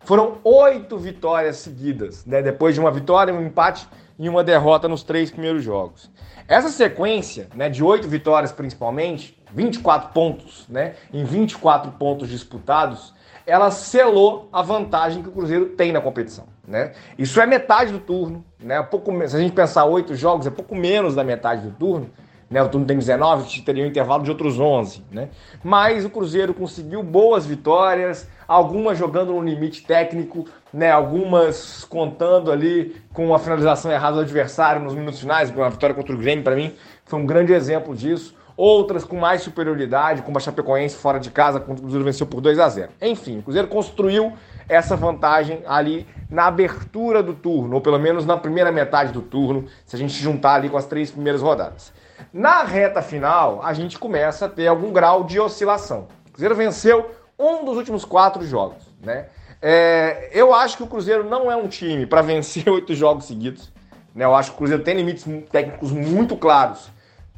[0.00, 2.42] Foram oito vitórias seguidas, né?
[2.42, 3.86] Depois de uma vitória, um empate
[4.18, 6.10] e uma derrota nos três primeiros jogos.
[6.48, 13.14] Essa sequência, né, de oito vitórias principalmente, 24 pontos, né, em 24 pontos disputados,
[13.50, 16.44] ela selou a vantagem que o Cruzeiro tem na competição.
[16.66, 16.92] Né?
[17.18, 18.80] Isso é metade do turno, né?
[18.82, 22.08] pouco, se a gente pensar oito jogos, é pouco menos da metade do turno.
[22.48, 22.62] Né?
[22.62, 25.04] O turno tem 19, teria um intervalo de outros 11.
[25.10, 25.30] Né?
[25.64, 30.90] Mas o Cruzeiro conseguiu boas vitórias, algumas jogando no limite técnico, né?
[30.92, 35.52] algumas contando ali com a finalização errada do adversário nos minutos finais.
[35.58, 36.72] A vitória contra o Grêmio, para mim,
[37.04, 41.58] foi um grande exemplo disso outras com mais superioridade, como a Chapecoense fora de casa,
[41.58, 44.34] quando o Cruzeiro venceu por 2 a 0 Enfim, o Cruzeiro construiu
[44.68, 49.64] essa vantagem ali na abertura do turno, ou pelo menos na primeira metade do turno,
[49.86, 51.90] se a gente juntar ali com as três primeiras rodadas.
[52.34, 56.08] Na reta final, a gente começa a ter algum grau de oscilação.
[56.28, 59.26] O Cruzeiro venceu um dos últimos quatro jogos, né?
[59.62, 63.72] É, eu acho que o Cruzeiro não é um time para vencer oito jogos seguidos.
[64.14, 64.26] Né?
[64.26, 66.90] Eu acho que o Cruzeiro tem limites técnicos muito claros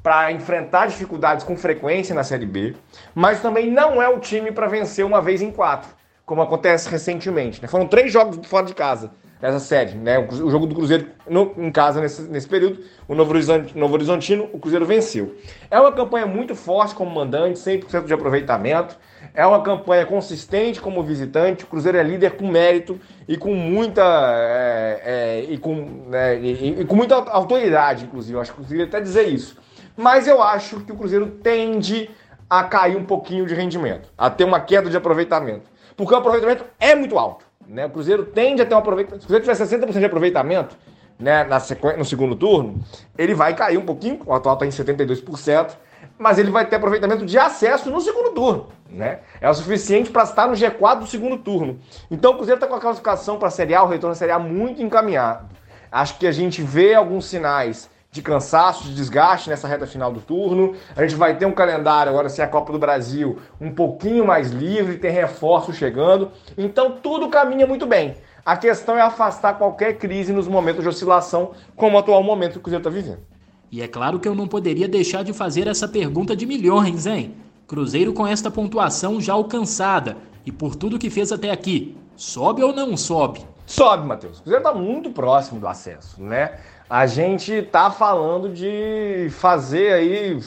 [0.03, 2.75] para enfrentar dificuldades com frequência na Série B,
[3.15, 5.91] mas também não é o time para vencer uma vez em quatro,
[6.27, 7.62] como acontece recentemente.
[7.62, 7.69] Né?
[7.69, 9.12] Foram três jogos fora de casa
[9.43, 10.21] dessa série, né?
[10.21, 14.49] O, jogo do Cruzeiro no, em casa nesse, nesse período, o Novo, Horizonte, Novo Horizontino,
[14.53, 15.35] o Cruzeiro venceu.
[15.69, 18.97] É uma campanha muito forte como mandante, 100% de aproveitamento.
[19.35, 21.65] É uma campanha consistente como visitante.
[21.65, 26.81] O Cruzeiro é líder com mérito e com muita é, é, e, com, é, e,
[26.81, 28.37] e, com muita autoridade, inclusive.
[28.37, 29.57] Eu acho que eu queria até dizer isso.
[29.96, 32.11] Mas eu acho que o Cruzeiro tende
[32.48, 35.70] a cair um pouquinho de rendimento, a ter uma queda de aproveitamento.
[35.96, 37.44] Porque o aproveitamento é muito alto.
[37.66, 37.87] Né?
[37.87, 39.22] O Cruzeiro tende a ter um aproveitamento.
[39.22, 40.76] Se o Cruzeiro tiver 60% de aproveitamento
[41.18, 41.96] né, na sequ...
[41.96, 42.83] no segundo turno,
[43.16, 45.70] ele vai cair um pouquinho, o atual está em 72%,
[46.18, 48.68] mas ele vai ter aproveitamento de acesso no segundo turno.
[48.90, 49.20] Né?
[49.40, 51.81] É o suficiente para estar no G4 do segundo turno.
[52.11, 54.33] Então o Cruzeiro está com a classificação para a Série A, o retorno à Série
[54.33, 55.48] A muito encaminhado.
[55.90, 60.20] Acho que a gente vê alguns sinais de cansaço, de desgaste nessa reta final do
[60.20, 60.75] turno.
[60.94, 64.27] A gente vai ter um calendário agora, se é a Copa do Brasil, um pouquinho
[64.27, 66.31] mais livre, tem reforço chegando.
[66.59, 68.14] Então tudo caminha muito bem.
[68.44, 72.59] A questão é afastar qualquer crise nos momentos de oscilação, como o atual momento que
[72.59, 73.20] o Cruzeiro está vivendo.
[73.70, 77.35] E é claro que eu não poderia deixar de fazer essa pergunta de milhões, hein?
[77.66, 82.75] Cruzeiro com esta pontuação já alcançada e por tudo que fez até aqui, sobe ou
[82.75, 83.40] não sobe?
[83.64, 84.40] Sobe, Matheus.
[84.40, 86.59] O Cruzeiro está muito próximo do acesso, né?
[86.92, 90.38] A gente tá falando de fazer aí,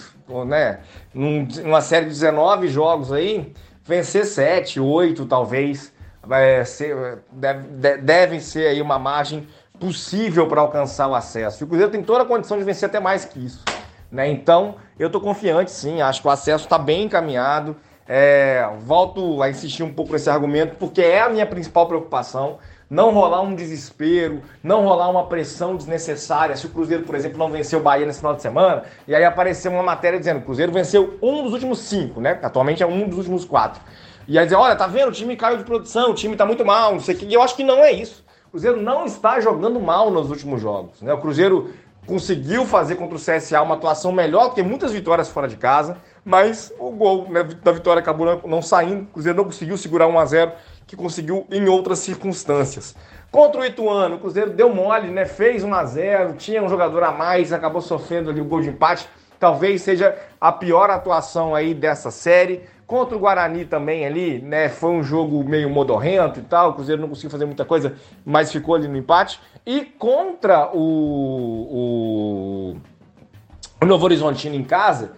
[0.46, 0.78] né,
[1.12, 3.52] numa série de 19 jogos aí,
[3.84, 5.92] vencer 7, 8 talvez.
[6.22, 9.48] Vai ser, deve, devem ser aí uma margem
[9.80, 11.64] possível para alcançar o acesso.
[11.64, 13.64] E o Cruzeiro tem toda a condição de vencer até mais que isso.
[14.12, 14.30] Né?
[14.30, 17.76] Então, eu estou confiante sim, acho que o acesso está bem encaminhado.
[18.08, 23.12] É, volto a insistir um pouco nesse argumento, porque é a minha principal preocupação não
[23.12, 26.56] rolar um desespero, não rolar uma pressão desnecessária.
[26.56, 29.24] Se o Cruzeiro, por exemplo, não venceu o Bahia nesse final de semana, e aí
[29.24, 32.40] apareceu uma matéria dizendo que o Cruzeiro venceu um dos últimos cinco, né?
[32.42, 33.82] Atualmente é um dos últimos quatro.
[34.28, 35.10] E aí dizer, olha, tá vendo?
[35.10, 37.26] O time caiu de produção, o time tá muito mal, não sei o que.
[37.26, 38.24] E eu acho que não é isso.
[38.48, 41.02] O Cruzeiro não está jogando mal nos últimos jogos.
[41.02, 41.14] Né?
[41.14, 41.74] O Cruzeiro
[42.06, 46.72] conseguiu fazer contra o CSA uma atuação melhor, porque muitas vitórias fora de casa, mas
[46.80, 49.04] o gol né, da vitória acabou não saindo.
[49.04, 50.52] O Cruzeiro não conseguiu segurar 1 a 0
[50.88, 52.96] que conseguiu em outras circunstâncias.
[53.32, 55.26] Contra o Ituano, o Cruzeiro deu mole, né?
[55.26, 58.70] Fez 1 a 0 tinha um jogador a mais, acabou sofrendo ali o gol de
[58.70, 59.10] empate.
[59.40, 62.62] Talvez seja a pior atuação aí dessa série.
[62.88, 64.70] Contra o Guarani também ali, né?
[64.70, 66.70] Foi um jogo meio modorrento e tal.
[66.70, 69.40] O Cruzeiro não conseguiu fazer muita coisa, mas ficou ali no empate.
[69.66, 70.78] E contra o,
[72.72, 72.78] o,
[73.82, 75.14] o Novo Horizontino em casa,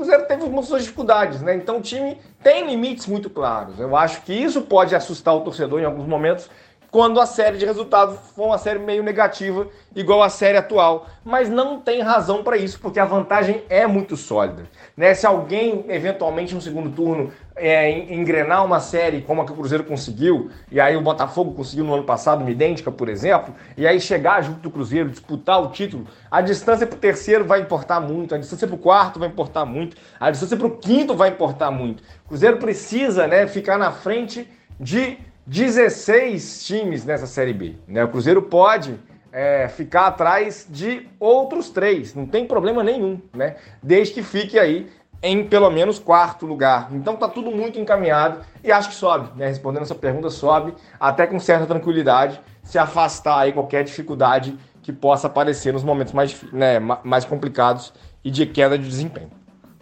[0.00, 1.54] Cruzeiro teve muitas dificuldades, né?
[1.54, 3.78] Então o time tem limites muito claros.
[3.78, 6.48] Eu acho que isso pode assustar o torcedor em alguns momentos,
[6.90, 11.06] quando a série de resultados for uma série meio negativa, igual a série atual.
[11.24, 14.64] Mas não tem razão para isso, porque a vantagem é muito sólida.
[14.96, 15.14] Né?
[15.14, 19.84] Se alguém, eventualmente, no segundo turno, é, engrenar uma série como a que o Cruzeiro
[19.84, 24.00] conseguiu, e aí o Botafogo conseguiu no ano passado, uma idêntica, por exemplo, e aí
[24.00, 28.34] chegar junto do Cruzeiro, disputar o título, a distância para o terceiro vai importar muito,
[28.34, 31.70] a distância para o quarto vai importar muito, a distância para o quinto vai importar
[31.70, 32.02] muito.
[32.24, 34.48] O Cruzeiro precisa né, ficar na frente
[34.78, 37.76] de 16 times nessa Série B.
[37.86, 38.04] Né?
[38.04, 38.98] O Cruzeiro pode
[39.32, 43.56] é, ficar atrás de outros três, não tem problema nenhum, né?
[43.82, 44.88] Desde que fique aí
[45.22, 46.88] em pelo menos quarto lugar.
[46.92, 49.46] Então tá tudo muito encaminhado e acho que sobe, né?
[49.46, 55.26] Respondendo essa pergunta, sobe até com certa tranquilidade, se afastar aí qualquer dificuldade que possa
[55.26, 57.92] aparecer nos momentos mais, né, mais complicados
[58.24, 59.30] e de queda de desempenho.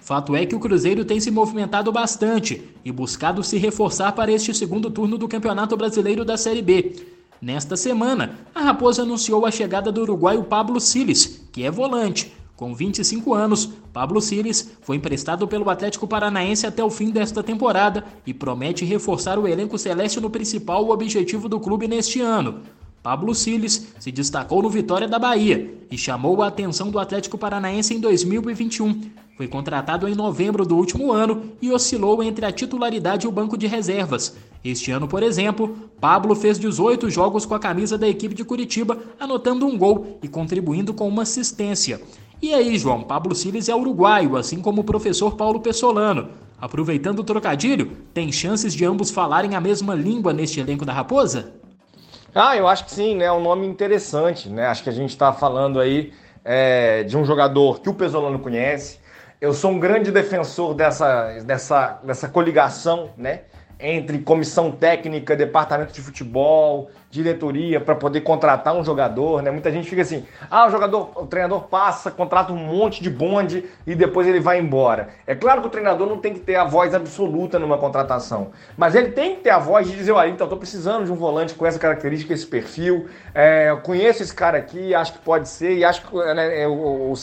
[0.09, 4.55] Fato é que o Cruzeiro tem se movimentado bastante e buscado se reforçar para este
[4.55, 6.97] segundo turno do Campeonato Brasileiro da Série B.
[7.43, 12.33] Nesta semana, a Raposa anunciou a chegada do uruguaio Pablo Siles, que é volante.
[12.57, 18.03] Com 25 anos, Pablo Siles foi emprestado pelo Atlético Paranaense até o fim desta temporada
[18.27, 22.63] e promete reforçar o elenco celeste no principal objetivo do clube neste ano.
[23.03, 27.95] Pablo Siles se destacou no Vitória da Bahia e chamou a atenção do Atlético Paranaense
[27.95, 29.11] em 2021.
[29.37, 33.57] Foi contratado em novembro do último ano e oscilou entre a titularidade e o banco
[33.57, 34.37] de reservas.
[34.65, 38.99] Este ano, por exemplo, Pablo fez 18 jogos com a camisa da equipe de Curitiba,
[39.19, 42.03] anotando um gol e contribuindo com uma assistência.
[42.43, 46.29] E aí, João, Pablo Siles é uruguaio, assim como o professor Paulo Pessolano.
[46.61, 51.58] Aproveitando o trocadilho, tem chances de ambos falarem a mesma língua neste elenco da Raposa?
[52.35, 53.25] Ah, eu acho que sim, né?
[53.25, 54.67] É um nome interessante, né?
[54.67, 56.13] Acho que a gente está falando aí
[56.45, 59.01] é, de um jogador que o Pesolano conhece.
[59.41, 63.43] Eu sou um grande defensor dessa, dessa, dessa coligação, né?
[63.81, 69.51] Entre comissão técnica, departamento de futebol, diretoria para poder contratar um jogador, né?
[69.51, 73.65] Muita gente fica assim: "Ah, o jogador, o treinador passa, contrata um monte de bonde
[73.87, 75.09] e depois ele vai embora".
[75.27, 78.95] É claro que o treinador não tem que ter a voz absoluta numa contratação, mas
[78.95, 81.55] ele tem que ter a voz de dizer: "Olha, então tô precisando de um volante
[81.55, 85.85] com essa característica, esse perfil, é, conheço esse cara aqui, acho que pode ser e
[85.85, 87.17] acho que né, é, o, o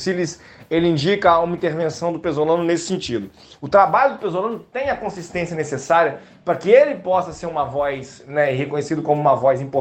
[0.70, 3.30] ele indica uma intervenção do Pesolano nesse sentido.
[3.62, 8.24] O trabalho do Pesolano tem a consistência necessária para que ele possa ser uma voz,
[8.28, 9.75] né, reconhecido como uma voz importante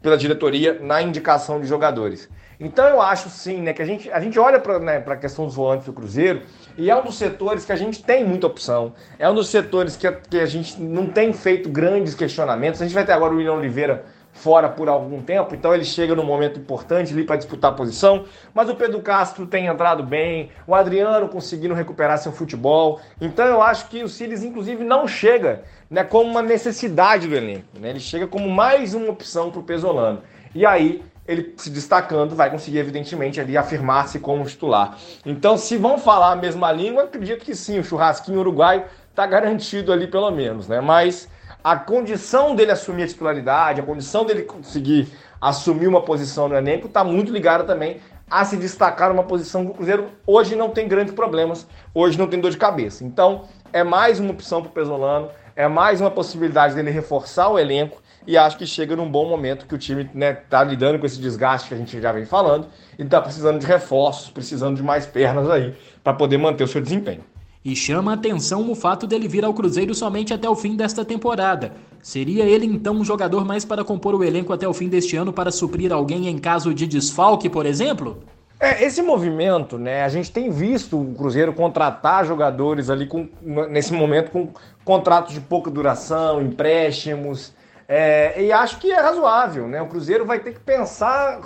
[0.00, 2.28] pela diretoria na indicação de jogadores.
[2.58, 5.46] Então eu acho sim, né, que a gente, a gente olha para né, a questão
[5.46, 6.42] dos volantes do Cruzeiro
[6.78, 8.92] e é um dos setores que a gente tem muita opção.
[9.18, 12.80] É um dos setores que a, que a gente não tem feito grandes questionamentos.
[12.80, 16.14] A gente vai ter agora o William Oliveira fora por algum tempo, então ele chega
[16.14, 18.24] num momento importante ali para disputar a posição.
[18.54, 23.00] Mas o Pedro Castro tem entrado bem, o Adriano conseguindo recuperar seu futebol.
[23.20, 25.62] Então eu acho que o Siles, inclusive, não chega
[25.92, 27.78] né, como uma necessidade do elenco.
[27.78, 27.90] Né?
[27.90, 30.22] Ele chega como mais uma opção para o Pesolano.
[30.54, 34.96] E aí ele se destacando, vai conseguir, evidentemente, ali afirmar-se como titular.
[35.24, 39.92] Então, se vão falar a mesma língua, acredito que sim, o churrasquinho uruguaio está garantido
[39.92, 40.80] ali, pelo menos, né?
[40.80, 41.28] Mas
[41.62, 46.86] a condição dele assumir a titularidade, a condição dele conseguir assumir uma posição no elenco,
[46.86, 50.88] está muito ligada também a se destacar numa posição que o Cruzeiro hoje não tem
[50.88, 53.04] grandes problemas, hoje não tem dor de cabeça.
[53.04, 57.58] Então, é mais uma opção para o Pesolano, é mais uma possibilidade dele reforçar o
[57.58, 60.98] elenco e acho que chega num bom momento que o time está né, tá lidando
[60.98, 62.66] com esse desgaste que a gente já vem falando
[62.98, 66.80] e está precisando de reforços, precisando de mais pernas aí para poder manter o seu
[66.80, 67.24] desempenho.
[67.64, 71.72] E chama atenção o fato dele vir ao Cruzeiro somente até o fim desta temporada.
[72.02, 75.32] Seria ele então um jogador mais para compor o elenco até o fim deste ano
[75.32, 78.18] para suprir alguém em caso de desfalque, por exemplo?
[78.62, 80.04] É, esse movimento, né?
[80.04, 84.50] A gente tem visto o Cruzeiro contratar jogadores ali com, nesse momento com
[84.84, 87.52] contratos de pouca duração, empréstimos.
[87.88, 89.82] É, e acho que é razoável, né?
[89.82, 91.40] O Cruzeiro vai ter que pensar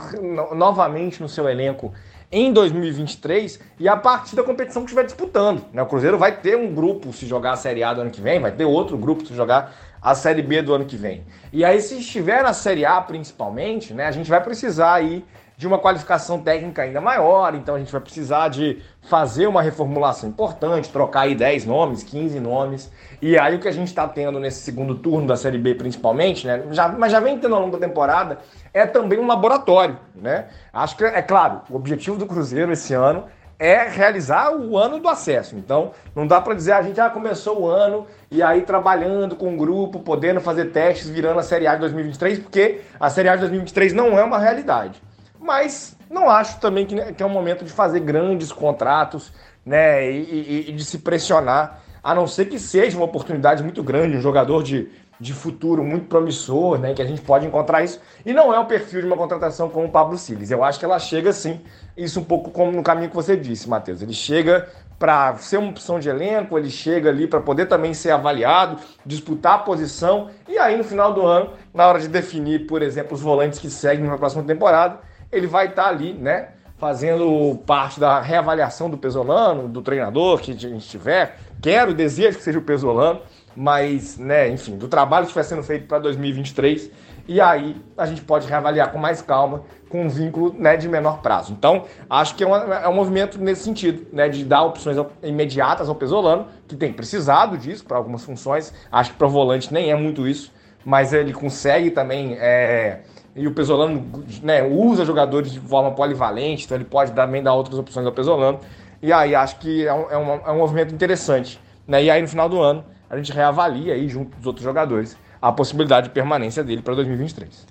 [0.54, 1.90] novamente no seu elenco
[2.30, 5.64] em 2023 e a partir da competição que estiver disputando.
[5.72, 5.80] Né?
[5.80, 8.40] O Cruzeiro vai ter um grupo se jogar a Série A do ano que vem,
[8.40, 11.24] vai ter outro grupo se jogar a Série B do ano que vem.
[11.50, 15.24] E aí, se estiver na Série A principalmente, né, a gente vai precisar aí
[15.57, 20.28] de uma qualificação técnica ainda maior, então a gente vai precisar de fazer uma reformulação
[20.28, 22.92] importante, trocar aí 10 nomes, 15 nomes.
[23.22, 26.46] E aí o que a gente está tendo nesse segundo turno da Série B principalmente,
[26.46, 26.62] né?
[26.72, 28.38] Já, mas já vem tendo ao longo da temporada,
[28.74, 30.48] é também um laboratório, né?
[30.72, 33.24] Acho que, é claro, o objetivo do Cruzeiro esse ano
[33.59, 35.57] é realizar o ano do acesso.
[35.57, 39.34] Então, não dá para dizer a gente já ah, começou o ano e aí trabalhando
[39.34, 43.30] com o grupo, podendo fazer testes, virando a Série A de 2023, porque a Série
[43.30, 45.00] A de 2023 não é uma realidade.
[45.41, 49.32] Mas não acho também que, que é um momento de fazer grandes contratos,
[49.64, 53.82] né, e, e, e de se pressionar, a não ser que seja uma oportunidade muito
[53.82, 58.01] grande, um jogador de de futuro muito promissor, né, que a gente pode encontrar isso.
[58.24, 60.51] E não é o perfil de uma contratação como o Pablo Siles.
[60.51, 61.61] Eu acho que ela chega sim,
[61.97, 64.03] isso um pouco como no caminho que você disse, Matheus.
[64.03, 64.68] Ele chega
[64.99, 69.55] para ser uma opção de elenco, ele chega ali para poder também ser avaliado, disputar
[69.55, 73.20] a posição e aí no final do ano, na hora de definir, por exemplo, os
[73.20, 74.99] volantes que seguem na próxima temporada,
[75.31, 80.53] ele vai estar tá ali, né, fazendo parte da reavaliação do Pesolano, do treinador que
[80.53, 81.39] a gente tiver.
[81.61, 83.20] Quero, desejo que seja o Pesolano
[83.57, 86.91] mas, né, enfim, do trabalho que estiver sendo feito para 2023,
[87.27, 91.22] e aí a gente pode reavaliar com mais calma, com um vínculo né, de menor
[91.22, 91.53] prazo.
[91.53, 95.89] Então, acho que é, uma, é um movimento nesse sentido, né, de dar opções imediatas
[95.89, 99.91] ao Pesolano, que tem precisado disso para algumas funções, acho que para o volante nem
[99.91, 100.53] é muito isso,
[100.85, 102.37] mas ele consegue também.
[102.39, 103.01] É,
[103.37, 107.78] e o Pesolano né, usa jogadores de forma polivalente, então ele pode também dar outras
[107.78, 108.59] opções ao Pesolano.
[109.03, 111.61] E aí acho que é um, é um, é um movimento interessante.
[111.87, 112.05] Né?
[112.05, 115.53] E aí no final do ano a gente reavalia aí junto dos outros jogadores a
[115.53, 117.66] possibilidade de permanência dele para 2023.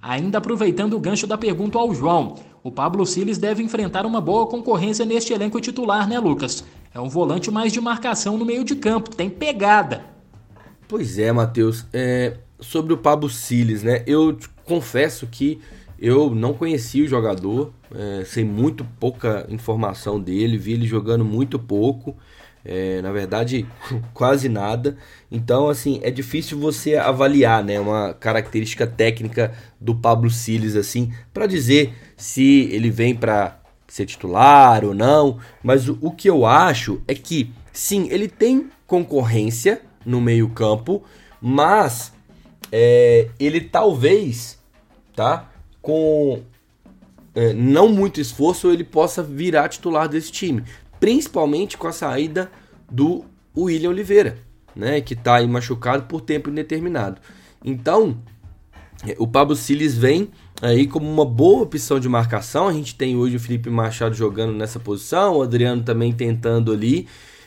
[0.00, 4.46] Ainda aproveitando o gancho da pergunta ao João, o Pablo Siles deve enfrentar uma boa
[4.46, 6.64] concorrência neste elenco titular, né, Lucas?
[6.94, 10.04] É um volante mais de marcação no meio de campo, tem pegada.
[10.86, 11.84] Pois é, Matheus.
[11.92, 14.02] É, sobre o Pablo Siles, né?
[14.06, 15.60] Eu confesso que
[15.98, 21.58] eu não conhecia o jogador, é, sei muito pouca informação dele, vi ele jogando muito
[21.58, 22.16] pouco
[22.68, 23.66] é, na verdade
[24.12, 24.96] quase nada.
[25.30, 31.46] Então, assim, é difícil você avaliar, né, uma característica técnica do Pablo Siles assim, para
[31.46, 35.38] dizer se ele vem para ser titular ou não.
[35.62, 41.02] Mas o, o que eu acho é que sim, ele tem concorrência no meio campo,
[41.40, 42.12] mas
[42.70, 44.58] é, ele talvez,
[45.14, 45.50] tá,
[45.80, 46.42] com
[47.34, 50.64] é, não muito esforço ele possa virar titular desse time
[51.00, 52.50] principalmente com a saída
[52.90, 53.24] do
[53.56, 54.38] William Oliveira,
[54.74, 57.20] né, que está aí machucado por tempo indeterminado.
[57.64, 58.18] Então,
[59.18, 60.28] o Pablo Siles vem
[60.60, 62.68] aí como uma boa opção de marcação.
[62.68, 67.06] A gente tem hoje o Felipe Machado jogando nessa posição, o Adriano também tentando ali.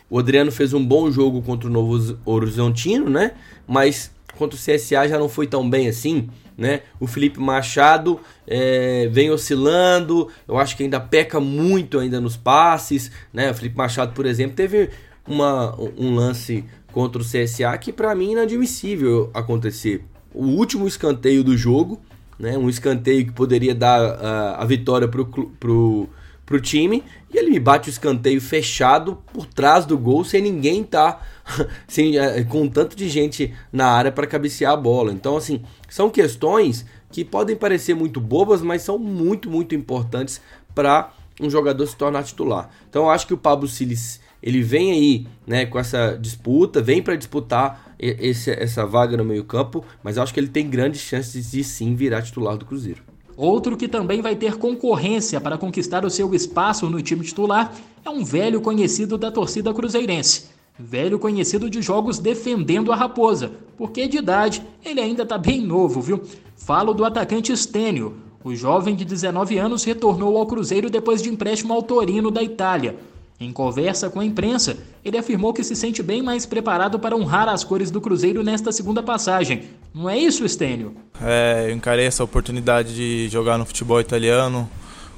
[0.10, 3.32] O Adriano fez um bom jogo contra o Novo Horizontino, né?
[3.66, 4.12] Mas
[4.42, 6.28] contra o CSA já não foi tão bem assim,
[6.58, 6.82] né?
[7.00, 13.12] O Felipe Machado é, vem oscilando, eu acho que ainda peca muito ainda nos passes,
[13.32, 13.52] né?
[13.52, 14.90] O Felipe Machado, por exemplo, teve
[15.28, 20.04] uma, um lance contra o CSA que para mim é inadmissível acontecer.
[20.34, 22.02] O último escanteio do jogo,
[22.40, 22.58] né?
[22.58, 25.28] Um escanteio que poderia dar uh, a vitória pro,
[25.60, 26.10] pro,
[26.48, 30.84] pro time e ele me bate o escanteio fechado por trás do gol sem ninguém
[30.84, 31.22] tá
[31.88, 35.12] sem, uh, com tanto de gente na área para cabecear a bola.
[35.12, 40.42] Então assim, são questões que podem parecer muito bobas, mas são muito muito importantes
[40.74, 42.70] para um jogador se tornar titular.
[42.90, 47.02] Então eu acho que o Pablo Siles ele vem aí, né, com essa disputa, vem
[47.02, 51.52] para disputar esse, essa vaga no meio-campo, mas eu acho que ele tem grandes chances
[51.52, 53.04] de sim virar titular do Cruzeiro.
[53.38, 57.74] Outro que também vai ter concorrência para conquistar o seu espaço no time titular
[58.04, 60.51] é um velho conhecido da torcida cruzeirense.
[60.80, 66.02] Velho conhecido de jogos defendendo a raposa, porque de idade ele ainda está bem novo,
[66.02, 66.22] viu?
[66.56, 68.16] Falo do atacante Stênio.
[68.44, 72.96] O jovem de 19 anos retornou ao Cruzeiro depois de empréstimo ao Torino da Itália.
[73.40, 77.50] Em conversa com a imprensa, ele afirmou que se sente bem mais preparado para honrar
[77.50, 79.64] as cores do Cruzeiro nesta segunda passagem.
[79.94, 80.96] Não é isso, Estênio?
[81.20, 84.70] É, eu encarei essa oportunidade de jogar no futebol italiano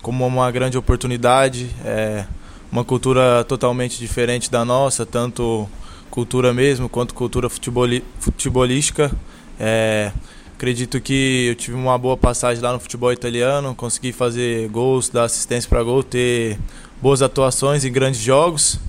[0.01, 1.69] como uma grande oportunidade.
[1.83, 2.25] É
[2.73, 5.69] uma cultura totalmente diferente da nossa, tanto
[6.09, 9.11] cultura mesmo quanto cultura futeboli futebolística.
[9.59, 10.11] É,
[10.55, 15.25] acredito que eu tive uma boa passagem lá no futebol italiano, consegui fazer gols, dar
[15.25, 16.57] assistência para gol, ter
[16.99, 18.79] boas atuações em grandes jogos.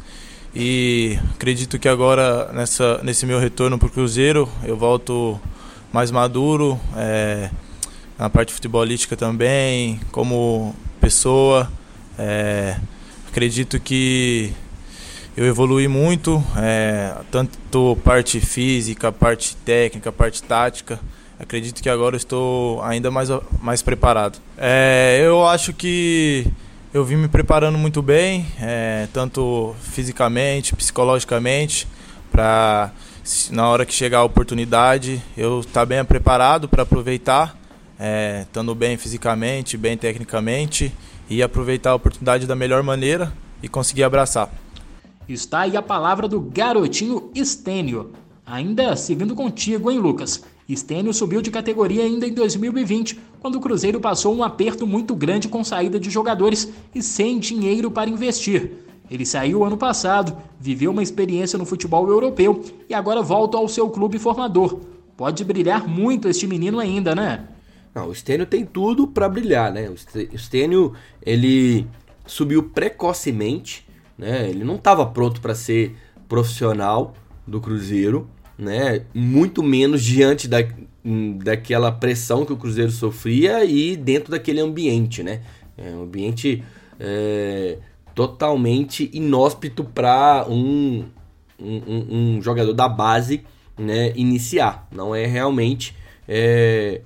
[0.55, 5.39] E acredito que agora, nessa, nesse meu retorno para o Cruzeiro, eu volto
[5.93, 7.51] mais maduro, é,
[8.18, 11.70] na parte futebolística também, como pessoa.
[12.18, 12.76] É,
[13.35, 14.53] acredito que
[15.37, 21.01] eu evolui muito, é, tanto parte física, parte técnica, parte tática.
[21.37, 23.28] Acredito que agora estou ainda mais,
[23.61, 24.39] mais preparado.
[24.57, 26.47] É, eu acho que
[26.93, 31.89] eu vim me preparando muito bem, é, tanto fisicamente, psicologicamente,
[32.30, 32.93] para
[33.51, 37.59] na hora que chegar a oportunidade eu estar tá bem preparado para aproveitar,
[37.99, 40.93] é, estando bem fisicamente, bem tecnicamente
[41.29, 44.51] e aproveitar a oportunidade da melhor maneira e conseguir abraçar.
[45.29, 48.12] Está aí a palavra do garotinho Estênio.
[48.47, 50.43] Ainda seguindo contigo, hein, Lucas?
[50.68, 55.49] Stênio subiu de categoria ainda em 2020, quando o Cruzeiro passou um aperto muito grande
[55.49, 58.72] com saída de jogadores e sem dinheiro para investir.
[59.11, 63.91] Ele saiu ano passado, viveu uma experiência no futebol europeu e agora volta ao seu
[63.91, 64.81] clube formador.
[65.16, 67.47] Pode brilhar muito este menino ainda, né?
[67.95, 69.88] Não, o Stênio tem tudo para brilhar, né?
[69.88, 71.86] O Stênio, ele
[72.26, 73.86] subiu precocemente,
[74.18, 74.51] né?
[74.51, 75.97] Ele não estava pronto para ser
[76.28, 77.14] profissional
[77.47, 78.28] do Cruzeiro,
[78.59, 79.05] né?
[79.14, 80.59] Muito menos diante da,
[81.42, 85.42] daquela pressão que o Cruzeiro sofria e dentro daquele ambiente, né?
[85.76, 86.64] É um ambiente
[86.99, 87.78] é,
[88.14, 91.05] totalmente inóspito para um,
[91.61, 93.45] um, um, jogador da base
[93.78, 94.88] né, iniciar.
[94.90, 95.97] Não é realmente
[96.28, 97.03] é,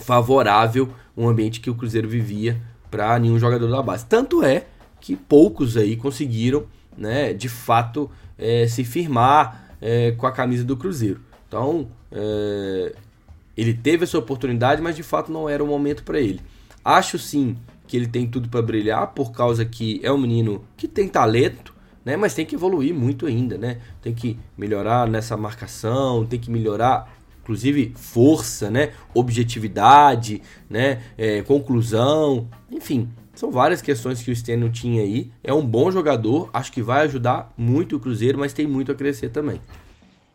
[0.00, 4.06] favorável um ambiente que o Cruzeiro vivia para nenhum jogador da base.
[4.06, 4.66] Tanto é
[5.00, 6.64] que poucos aí conseguiram,
[6.96, 11.20] né, de fato, é, se firmar é, com a camisa do Cruzeiro.
[11.46, 12.94] Então, é,
[13.56, 16.40] ele teve essa oportunidade, mas de fato não era o momento para ele.
[16.84, 20.88] Acho sim que ele tem tudo para brilhar, por causa que é um menino que
[20.88, 21.74] tem talento,
[22.04, 22.16] né?
[22.16, 23.78] Mas tem que evoluir muito ainda, né?
[24.02, 27.13] Tem que melhorar nessa marcação, tem que melhorar,
[27.44, 28.92] inclusive força, né?
[29.12, 31.02] Objetividade, né?
[31.16, 33.08] É, conclusão, enfim.
[33.34, 35.30] São várias questões que o Stênio tinha aí.
[35.42, 38.94] É um bom jogador, acho que vai ajudar muito o Cruzeiro, mas tem muito a
[38.94, 39.60] crescer também.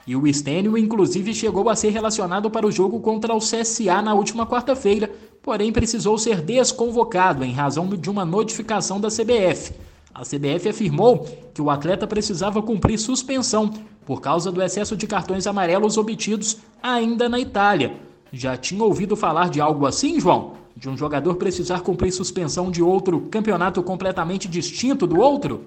[0.05, 4.13] E o Stênio, inclusive, chegou a ser relacionado para o jogo contra o CSA na
[4.13, 5.09] última quarta-feira,
[5.41, 9.73] porém precisou ser desconvocado em razão de uma notificação da CBF.
[10.13, 13.71] A CBF afirmou que o atleta precisava cumprir suspensão
[14.05, 17.95] por causa do excesso de cartões amarelos obtidos ainda na Itália.
[18.31, 20.59] Já tinha ouvido falar de algo assim, João?
[20.79, 25.65] de um jogador precisar cumprir suspensão de outro campeonato completamente distinto do outro?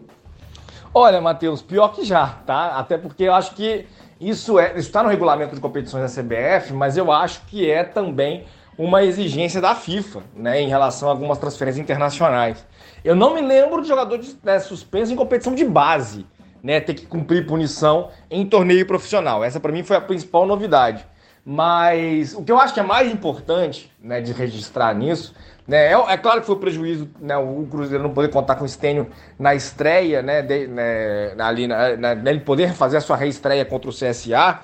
[0.94, 2.78] Olha, Matheus, pior que já, tá?
[2.78, 3.84] Até porque eu acho que
[4.18, 8.44] isso é, está no regulamento de competições da CBF, mas eu acho que é também
[8.78, 12.64] uma exigência da FIFA, né, em relação a algumas transferências internacionais.
[13.04, 16.24] Eu não me lembro de jogador de, né, suspenso em competição de base,
[16.62, 19.42] né, ter que cumprir punição em torneio profissional.
[19.42, 21.04] Essa para mim foi a principal novidade.
[21.44, 25.34] Mas o que eu acho que é mais importante né, de registrar nisso,
[25.66, 28.64] né, é, é, claro que foi um prejuízo né, o Cruzeiro não poder contar com
[28.64, 33.16] o Stênio na estreia, né, de, né, ali, na, na, ele poder fazer a sua
[33.16, 34.60] reestreia contra o CSA,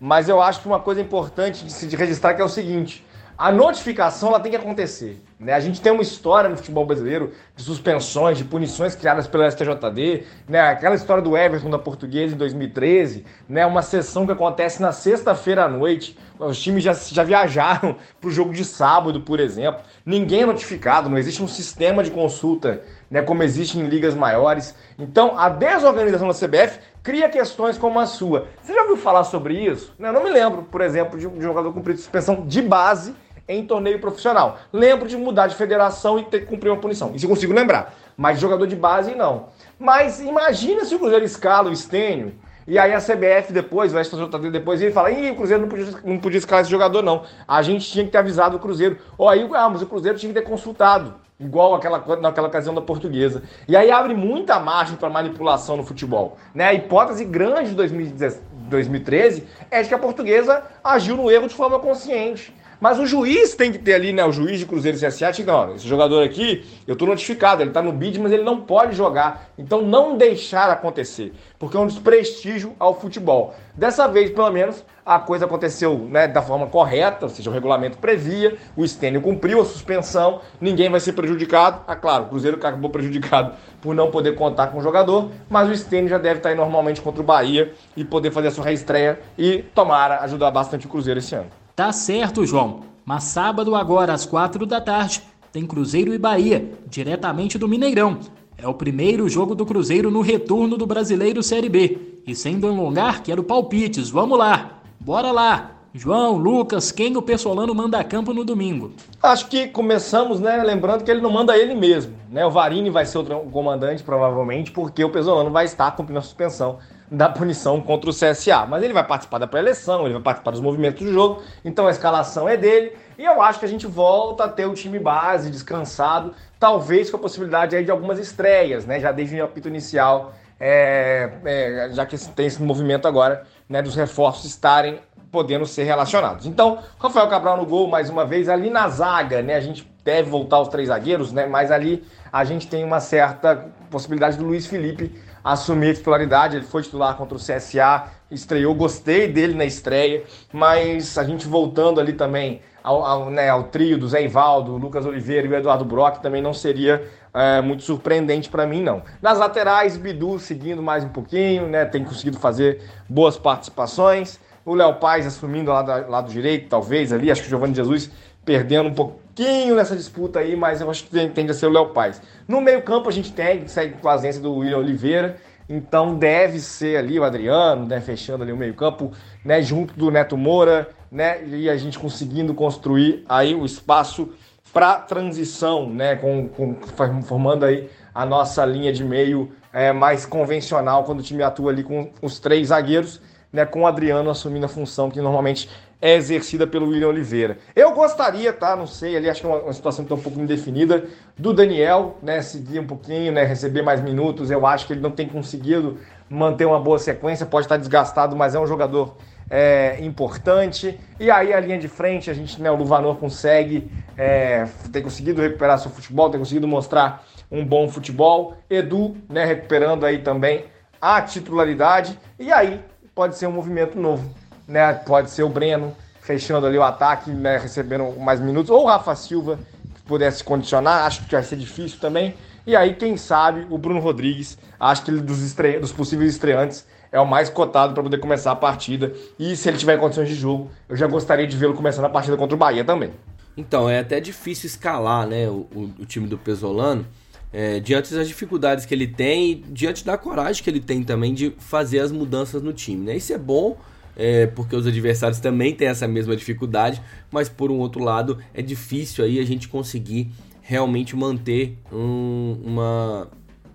[0.00, 3.04] mas eu acho que uma coisa importante de se registrar que é o seguinte,
[3.42, 5.20] a notificação ela tem que acontecer.
[5.36, 5.52] Né?
[5.52, 10.22] A gente tem uma história no futebol brasileiro de suspensões, de punições criadas pelo STJD,
[10.48, 10.60] né?
[10.60, 13.66] aquela história do Everton da Portuguesa em 2013, né?
[13.66, 16.16] uma sessão que acontece na sexta-feira à noite.
[16.38, 19.82] Os times já, já viajaram para o jogo de sábado, por exemplo.
[20.06, 22.80] Ninguém é notificado, não existe um sistema de consulta
[23.10, 23.22] né?
[23.22, 24.72] como existe em ligas maiores.
[24.96, 28.46] Então, a desorganização da CBF cria questões como a sua.
[28.62, 29.92] Você já ouviu falar sobre isso?
[29.98, 33.12] Eu não me lembro, por exemplo, de um jogador cumprido suspensão de base
[33.48, 34.58] em torneio profissional.
[34.72, 37.12] Lembro de mudar de federação e ter que cumprir uma punição.
[37.14, 37.94] Isso eu consigo lembrar.
[38.16, 39.46] Mas jogador de base, não.
[39.78, 42.34] Mas imagina se o Cruzeiro escala o Estênio
[42.66, 45.86] e aí a CBF depois, o STJD depois, ele fala, ih, o Cruzeiro não podia,
[46.04, 47.24] não podia escalar esse jogador, não.
[47.46, 48.98] A gente tinha que ter avisado o Cruzeiro.
[49.18, 51.14] Ou aí, ah, mas o Cruzeiro tinha que ter consultado.
[51.40, 53.42] Igual aquela, naquela ocasião da portuguesa.
[53.66, 56.36] E aí abre muita margem para manipulação no futebol.
[56.54, 56.66] Né?
[56.66, 61.80] A hipótese grande de 2013 é de que a portuguesa agiu no erro de forma
[61.80, 62.54] consciente.
[62.82, 64.24] Mas o juiz tem que ter ali, né?
[64.24, 67.80] O juiz de Cruzeiro e CSA, não, esse jogador aqui, eu tô notificado, ele tá
[67.80, 69.52] no bid, mas ele não pode jogar.
[69.56, 73.54] Então não deixar acontecer, porque é um desprestígio ao futebol.
[73.72, 77.98] Dessa vez, pelo menos, a coisa aconteceu né, da forma correta, ou seja, o regulamento
[77.98, 81.82] previa, o Stênio cumpriu a suspensão, ninguém vai ser prejudicado.
[81.86, 85.76] Ah, claro, o Cruzeiro acabou prejudicado por não poder contar com o jogador, mas o
[85.76, 89.20] Stênio já deve estar aí normalmente contra o Bahia e poder fazer a sua reestreia
[89.38, 91.61] e tomara ajudar bastante o Cruzeiro esse ano.
[91.74, 92.80] Tá certo, João.
[93.04, 98.18] Mas sábado, agora às quatro da tarde, tem Cruzeiro e Bahia, diretamente do Mineirão.
[98.58, 102.20] É o primeiro jogo do Cruzeiro no retorno do Brasileiro Série B.
[102.26, 104.10] E sem alongar, quero palpites.
[104.10, 104.82] Vamos lá.
[105.00, 105.70] Bora lá.
[105.94, 108.92] João, Lucas, quem o Pessolano manda a campo no domingo?
[109.22, 112.46] Acho que começamos, né, lembrando que ele não manda ele mesmo, né?
[112.46, 116.78] O Varini vai ser o comandante provavelmente, porque o Pessolano vai estar cumprindo a suspensão
[117.12, 118.66] da punição contra o CSA.
[118.66, 121.90] Mas ele vai participar da pré-eleição, ele vai participar dos movimentos do jogo, então a
[121.90, 122.96] escalação é dele.
[123.18, 127.18] E eu acho que a gente volta a ter o time base descansado, talvez com
[127.18, 128.98] a possibilidade aí de algumas estreias, né?
[128.98, 133.82] Já desde o apito inicial, é, é, já que tem esse movimento agora, né?
[133.82, 134.98] Dos reforços estarem
[135.30, 136.46] podendo ser relacionados.
[136.46, 139.54] Então, Rafael Cabral no gol mais uma vez, ali na zaga, né?
[139.54, 141.46] A gente deve voltar os três zagueiros, né?
[141.46, 145.14] Mas ali a gente tem uma certa possibilidade do Luiz Felipe
[145.44, 146.56] assumir a titularidade.
[146.56, 152.00] Ele foi titular contra o CSA, estreou, gostei dele na estreia, mas a gente voltando
[152.00, 155.84] ali também ao, ao, né, ao trio do Zé Ivaldo, Lucas Oliveira e o Eduardo
[155.84, 159.02] Brock também não seria é, muito surpreendente para mim, não.
[159.20, 164.40] Nas laterais, Bidu seguindo mais um pouquinho, né, tem conseguido fazer boas participações.
[164.64, 168.10] O Léo Paz assumindo lá do lado direito, talvez ali, acho que o Giovanni Jesus
[168.44, 171.90] perdendo um pouquinho nessa disputa aí, mas eu acho que tende a ser o Léo
[171.90, 172.20] Paz.
[172.46, 175.36] No meio-campo a gente tem, segue com a ausência do William Oliveira,
[175.68, 179.12] então deve ser ali o Adriano, né, fechando ali o meio-campo,
[179.44, 184.30] né, junto do Neto Moura, né, e a gente conseguindo construir aí o espaço
[184.72, 186.76] para transição, né, com, com,
[187.22, 191.82] formando aí a nossa linha de meio é, mais convencional quando o time atua ali
[191.82, 193.20] com os três zagueiros,
[193.52, 195.68] né, com o Adriano assumindo a função que normalmente
[196.00, 197.58] é exercida pelo William Oliveira.
[197.76, 198.74] Eu gostaria, tá?
[198.74, 201.04] Não sei, ali acho que é uma, uma situação que está um pouco indefinida,
[201.38, 202.42] do Daniel, né?
[202.42, 203.44] Seguir um pouquinho, né?
[203.44, 204.50] Receber mais minutos.
[204.50, 205.98] Eu acho que ele não tem conseguido
[206.28, 209.16] manter uma boa sequência, pode estar desgastado, mas é um jogador
[209.48, 210.98] é, importante.
[211.20, 213.88] E aí a linha de frente, a gente, né, o Luvanor consegue,
[214.18, 218.56] é, tem conseguido recuperar seu futebol, tem conseguido mostrar um bom futebol.
[218.68, 220.64] Edu, né, recuperando aí também
[221.00, 222.18] a titularidade.
[222.40, 222.80] E aí
[223.14, 224.92] pode ser um movimento novo né?
[224.94, 227.58] Pode ser o Breno fechando ali o ataque, né?
[227.58, 229.58] Recebendo mais minutos, ou o Rafa Silva
[229.94, 232.34] que pudesse condicionar, acho que vai ser difícil também.
[232.66, 235.80] E aí, quem sabe, o Bruno Rodrigues, acho que ele dos, estre...
[235.80, 239.12] dos possíveis estreantes é o mais cotado para poder começar a partida.
[239.38, 242.36] E se ele tiver condições de jogo, eu já gostaria de vê-lo começando a partida
[242.36, 243.10] contra o Bahia também.
[243.56, 245.66] Então, é até difícil escalar né, o,
[245.98, 247.04] o time do Pesolano.
[247.52, 251.52] É, diante das dificuldades que ele tem diante da coragem que ele tem também de
[251.58, 253.04] fazer as mudanças no time.
[253.04, 253.16] Né?
[253.16, 253.76] Isso é bom
[254.16, 258.62] é, porque os adversários também têm essa mesma dificuldade, mas por um outro lado é
[258.62, 260.30] difícil aí a gente conseguir
[260.60, 263.28] realmente manter um, uma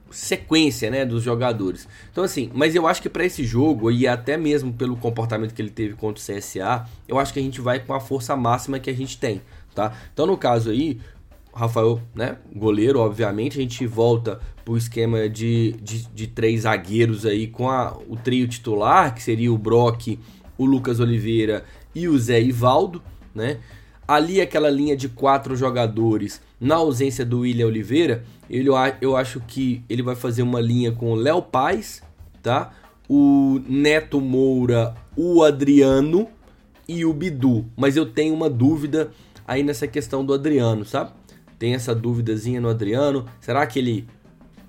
[0.09, 1.87] sequência né, dos jogadores.
[2.11, 5.61] Então assim, mas eu acho que para esse jogo e até mesmo pelo comportamento que
[5.61, 8.79] ele teve contra o CSA, eu acho que a gente vai com a força máxima
[8.79, 9.41] que a gente tem,
[9.75, 9.93] tá?
[10.13, 10.99] Então no caso aí,
[11.57, 17.47] Rafael, né, goleiro, obviamente, a gente volta pro esquema de, de, de, três zagueiros aí
[17.47, 20.19] com a, o trio titular, que seria o Brock,
[20.55, 23.01] o Lucas Oliveira e o Zé Ivaldo,
[23.33, 23.57] né?
[24.07, 28.69] Ali aquela linha de quatro jogadores, na ausência do William Oliveira, ele,
[29.01, 32.03] eu acho que ele vai fazer uma linha com o Léo Paz,
[32.41, 32.71] tá?
[33.09, 36.27] O Neto Moura, o Adriano
[36.87, 37.65] e o Bidu.
[37.75, 39.11] Mas eu tenho uma dúvida
[39.47, 41.11] aí nessa questão do Adriano, sabe?
[41.59, 43.25] Tem essa dúvidazinha no Adriano.
[43.39, 44.07] Será que ele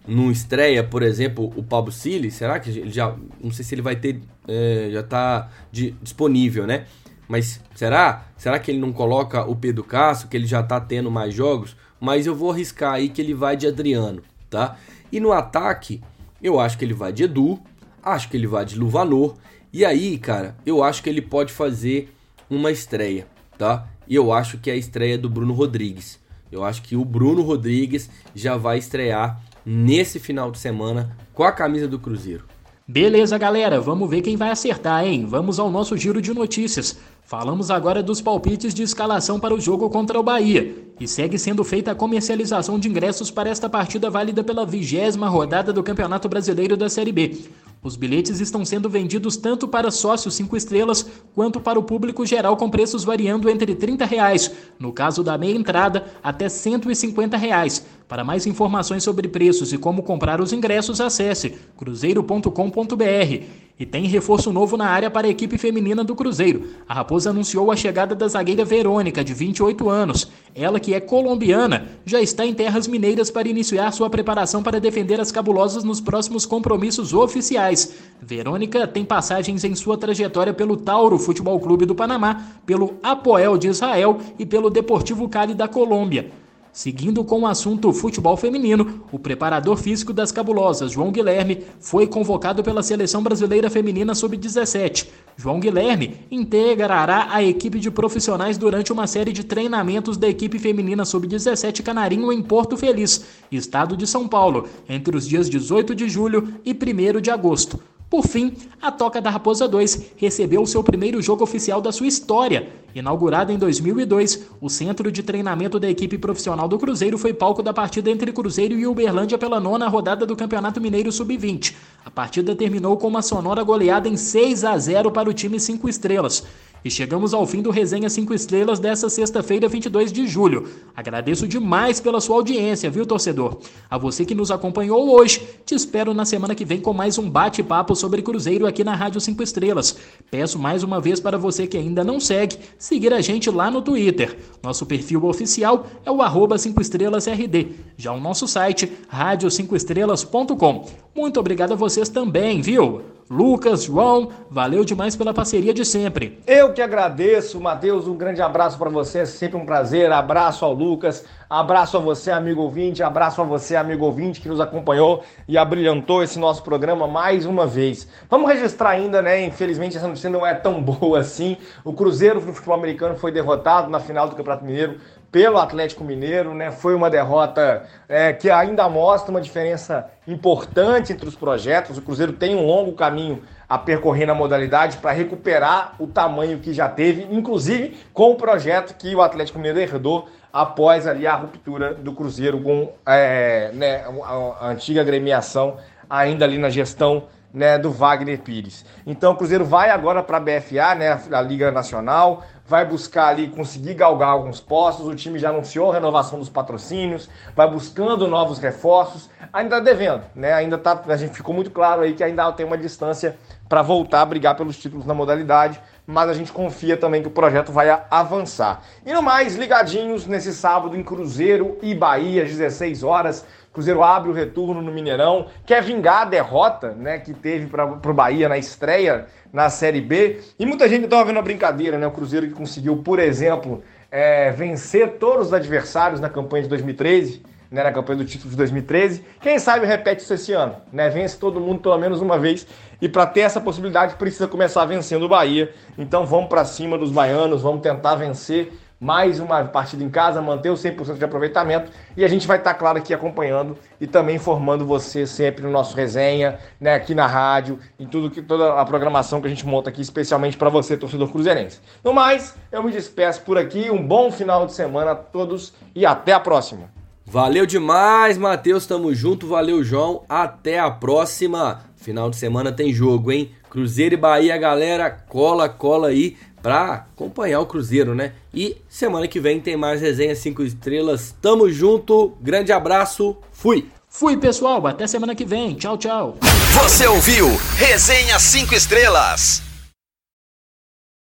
[0.07, 2.31] não estreia, por exemplo, o Pablo Cili?
[2.31, 3.15] Será que ele já.
[3.43, 4.21] Não sei se ele vai ter.
[4.47, 6.87] É, já tá de, disponível, né?
[7.29, 8.27] Mas será?
[8.37, 11.77] Será que ele não coloca o Pedro Castro, que ele já tá tendo mais jogos?
[12.01, 14.79] Mas eu vou arriscar aí que ele vai de Adriano, tá?
[15.13, 16.01] E no ataque,
[16.43, 17.61] eu acho que ele vai de Edu,
[18.03, 19.37] acho que ele vai de Luvanor.
[19.71, 22.15] E aí, cara, eu acho que ele pode fazer
[22.49, 23.27] uma estreia,
[23.59, 23.87] tá?
[24.07, 26.19] E eu acho que é a estreia do Bruno Rodrigues.
[26.51, 31.53] Eu acho que o Bruno Rodrigues já vai estrear nesse final de semana com a
[31.53, 32.45] camisa do Cruzeiro.
[32.91, 35.27] Beleza, galera, vamos ver quem vai acertar, hein?
[35.27, 36.99] Vamos ao nosso giro de notícias.
[37.23, 40.75] Falamos agora dos palpites de escalação para o jogo contra o Bahia.
[40.99, 45.71] E segue sendo feita a comercialização de ingressos para esta partida válida pela vigésima rodada
[45.71, 47.37] do Campeonato Brasileiro da Série B.
[47.83, 52.57] Os bilhetes estão sendo vendidos tanto para sócios 5 estrelas quanto para o público geral
[52.57, 57.87] com preços variando entre 30 reais, no caso da meia entrada, até 150 reais.
[58.09, 63.68] Para mais informações sobre preços e como comprar os ingressos, acesse cruzeiro.com.br.
[63.81, 66.65] E tem reforço novo na área para a equipe feminina do Cruzeiro.
[66.89, 70.29] A Raposa anunciou a chegada da zagueira Verônica, de 28 anos.
[70.53, 75.21] Ela, que é colombiana, já está em terras mineiras para iniciar sua preparação para defender
[75.21, 77.95] as cabulosas nos próximos compromissos oficiais.
[78.21, 83.69] Verônica tem passagens em sua trajetória pelo Tauro Futebol Clube do Panamá, pelo Apoel de
[83.69, 86.33] Israel e pelo Deportivo Cali da Colômbia.
[86.79, 92.63] Seguindo com o assunto futebol feminino, o preparador físico das cabulosas, João Guilherme, foi convocado
[92.63, 95.09] pela seleção brasileira feminina sub-17.
[95.37, 101.05] João Guilherme integrará a equipe de profissionais durante uma série de treinamentos da equipe feminina
[101.05, 106.55] sub-17 Canarinho em Porto Feliz, estado de São Paulo, entre os dias 18 de julho
[106.65, 107.81] e 1 de agosto.
[108.11, 112.71] Por fim, a Toca da Raposa 2 recebeu seu primeiro jogo oficial da sua história.
[112.95, 117.75] Inaugurado em 2002, o centro de treinamento da equipe profissional do Cruzeiro foi palco da
[117.75, 121.75] partida entre Cruzeiro e Uberlândia pela nona rodada do Campeonato Mineiro Sub-20.
[122.03, 125.87] A partida terminou com uma sonora goleada em 6 a 0 para o time 5
[125.87, 126.45] estrelas.
[126.85, 130.69] E chegamos ao fim do Resenha 5 Estrelas dessa sexta-feira, 22 de julho.
[130.95, 133.59] Agradeço demais pela sua audiência, viu, torcedor?
[133.91, 137.29] A você que nos acompanhou hoje, te espero na semana que vem com mais um
[137.29, 139.97] bate-papo sobre Cruzeiro aqui na Rádio 5 Estrelas.
[140.31, 143.83] Peço mais uma vez para você que ainda não segue, seguir a gente lá no
[143.83, 144.39] Twitter.
[144.63, 147.69] Nosso perfil oficial é o arroba 5 Estrelas RD.
[147.97, 150.87] Já o nosso site, rádio5estrelas.com.
[151.15, 153.18] Muito obrigado a vocês também, viu?
[153.31, 156.41] Lucas, João, valeu demais pela parceria de sempre.
[156.47, 160.11] Eu que agradeço, Matheus, um grande abraço para você, sempre um prazer.
[160.11, 164.63] Abraço ao Lucas, abraço a você, amigo ouvinte, abraço a você, amigo ouvinte que nos
[164.63, 168.09] acompanhou e abrilhantou esse nosso programa mais uma vez.
[168.31, 169.45] Vamos registrar ainda, né?
[169.45, 171.59] Infelizmente essa notícia não é tão boa assim.
[171.85, 174.97] O Cruzeiro no futebol americano foi derrotado na final do Campeonato Mineiro
[175.31, 176.71] pelo Atlético Mineiro, né?
[176.71, 181.99] Foi uma derrota é, que ainda mostra uma diferença importante entre os projetos.
[181.99, 186.73] O Cruzeiro tem um longo caminho a percorrer na modalidade para recuperar o tamanho que
[186.73, 191.93] já teve, inclusive com o projeto que o Atlético Mineiro herdou após ali a ruptura
[191.93, 195.77] do Cruzeiro com é, né, a, a antiga agremiação
[196.09, 198.85] ainda ali na gestão né, do Wagner Pires.
[199.07, 203.49] Então o Cruzeiro vai agora para a BFA, né, a Liga Nacional, vai buscar ali
[203.49, 205.07] conseguir galgar alguns postos.
[205.07, 209.31] O time já anunciou a renovação dos patrocínios, vai buscando novos reforços.
[209.51, 210.53] Ainda tá devendo, né?
[210.53, 214.21] Ainda tá, a gente ficou muito claro aí que ainda tem uma distância para voltar
[214.21, 217.89] a brigar pelos títulos na modalidade, mas a gente confia também que o projeto vai
[218.11, 218.83] avançar.
[219.05, 223.47] E no mais, ligadinhos nesse sábado em Cruzeiro e Bahia, às 16 horas.
[223.79, 228.13] Cruzeiro abre o retorno no Mineirão, quer vingar a derrota né, que teve para o
[228.13, 230.41] Bahia na estreia na Série B.
[230.59, 232.05] E muita gente estava vendo a brincadeira, né?
[232.05, 237.41] O Cruzeiro que conseguiu, por exemplo, é, vencer todos os adversários na campanha de 2013,
[237.71, 239.25] né, na campanha do título de 2013.
[239.41, 241.09] Quem sabe repete isso esse ano, né?
[241.09, 242.67] Vence todo mundo pelo menos uma vez.
[243.01, 245.73] E para ter essa possibilidade precisa começar vencendo o Bahia.
[245.97, 250.71] Então vamos para cima dos baianos, vamos tentar vencer mais uma partida em casa, manter
[250.71, 254.85] o 100% de aproveitamento e a gente vai estar, claro, aqui acompanhando e também informando
[254.85, 259.41] você sempre no nosso resenha, né, aqui na rádio, em tudo que toda a programação
[259.41, 261.81] que a gente monta aqui, especialmente para você, torcedor cruzeirense.
[262.03, 266.05] No mais, eu me despeço por aqui, um bom final de semana a todos e
[266.05, 266.91] até a próxima.
[267.25, 271.83] Valeu demais, Matheus, tamo junto, valeu, João, até a próxima.
[271.95, 273.53] Final de semana tem jogo, hein?
[273.69, 276.39] Cruzeiro e Bahia, galera, cola, cola aí
[276.69, 278.33] pra acompanhar o Cruzeiro, né?
[278.53, 281.35] E semana que vem tem mais resenha 5 estrelas.
[281.41, 283.89] Tamo junto, grande abraço, fui!
[284.11, 285.75] Fui, pessoal, até semana que vem.
[285.75, 286.37] Tchau, tchau.
[286.83, 287.47] Você ouviu
[287.77, 289.68] Resenha 5 Estrelas.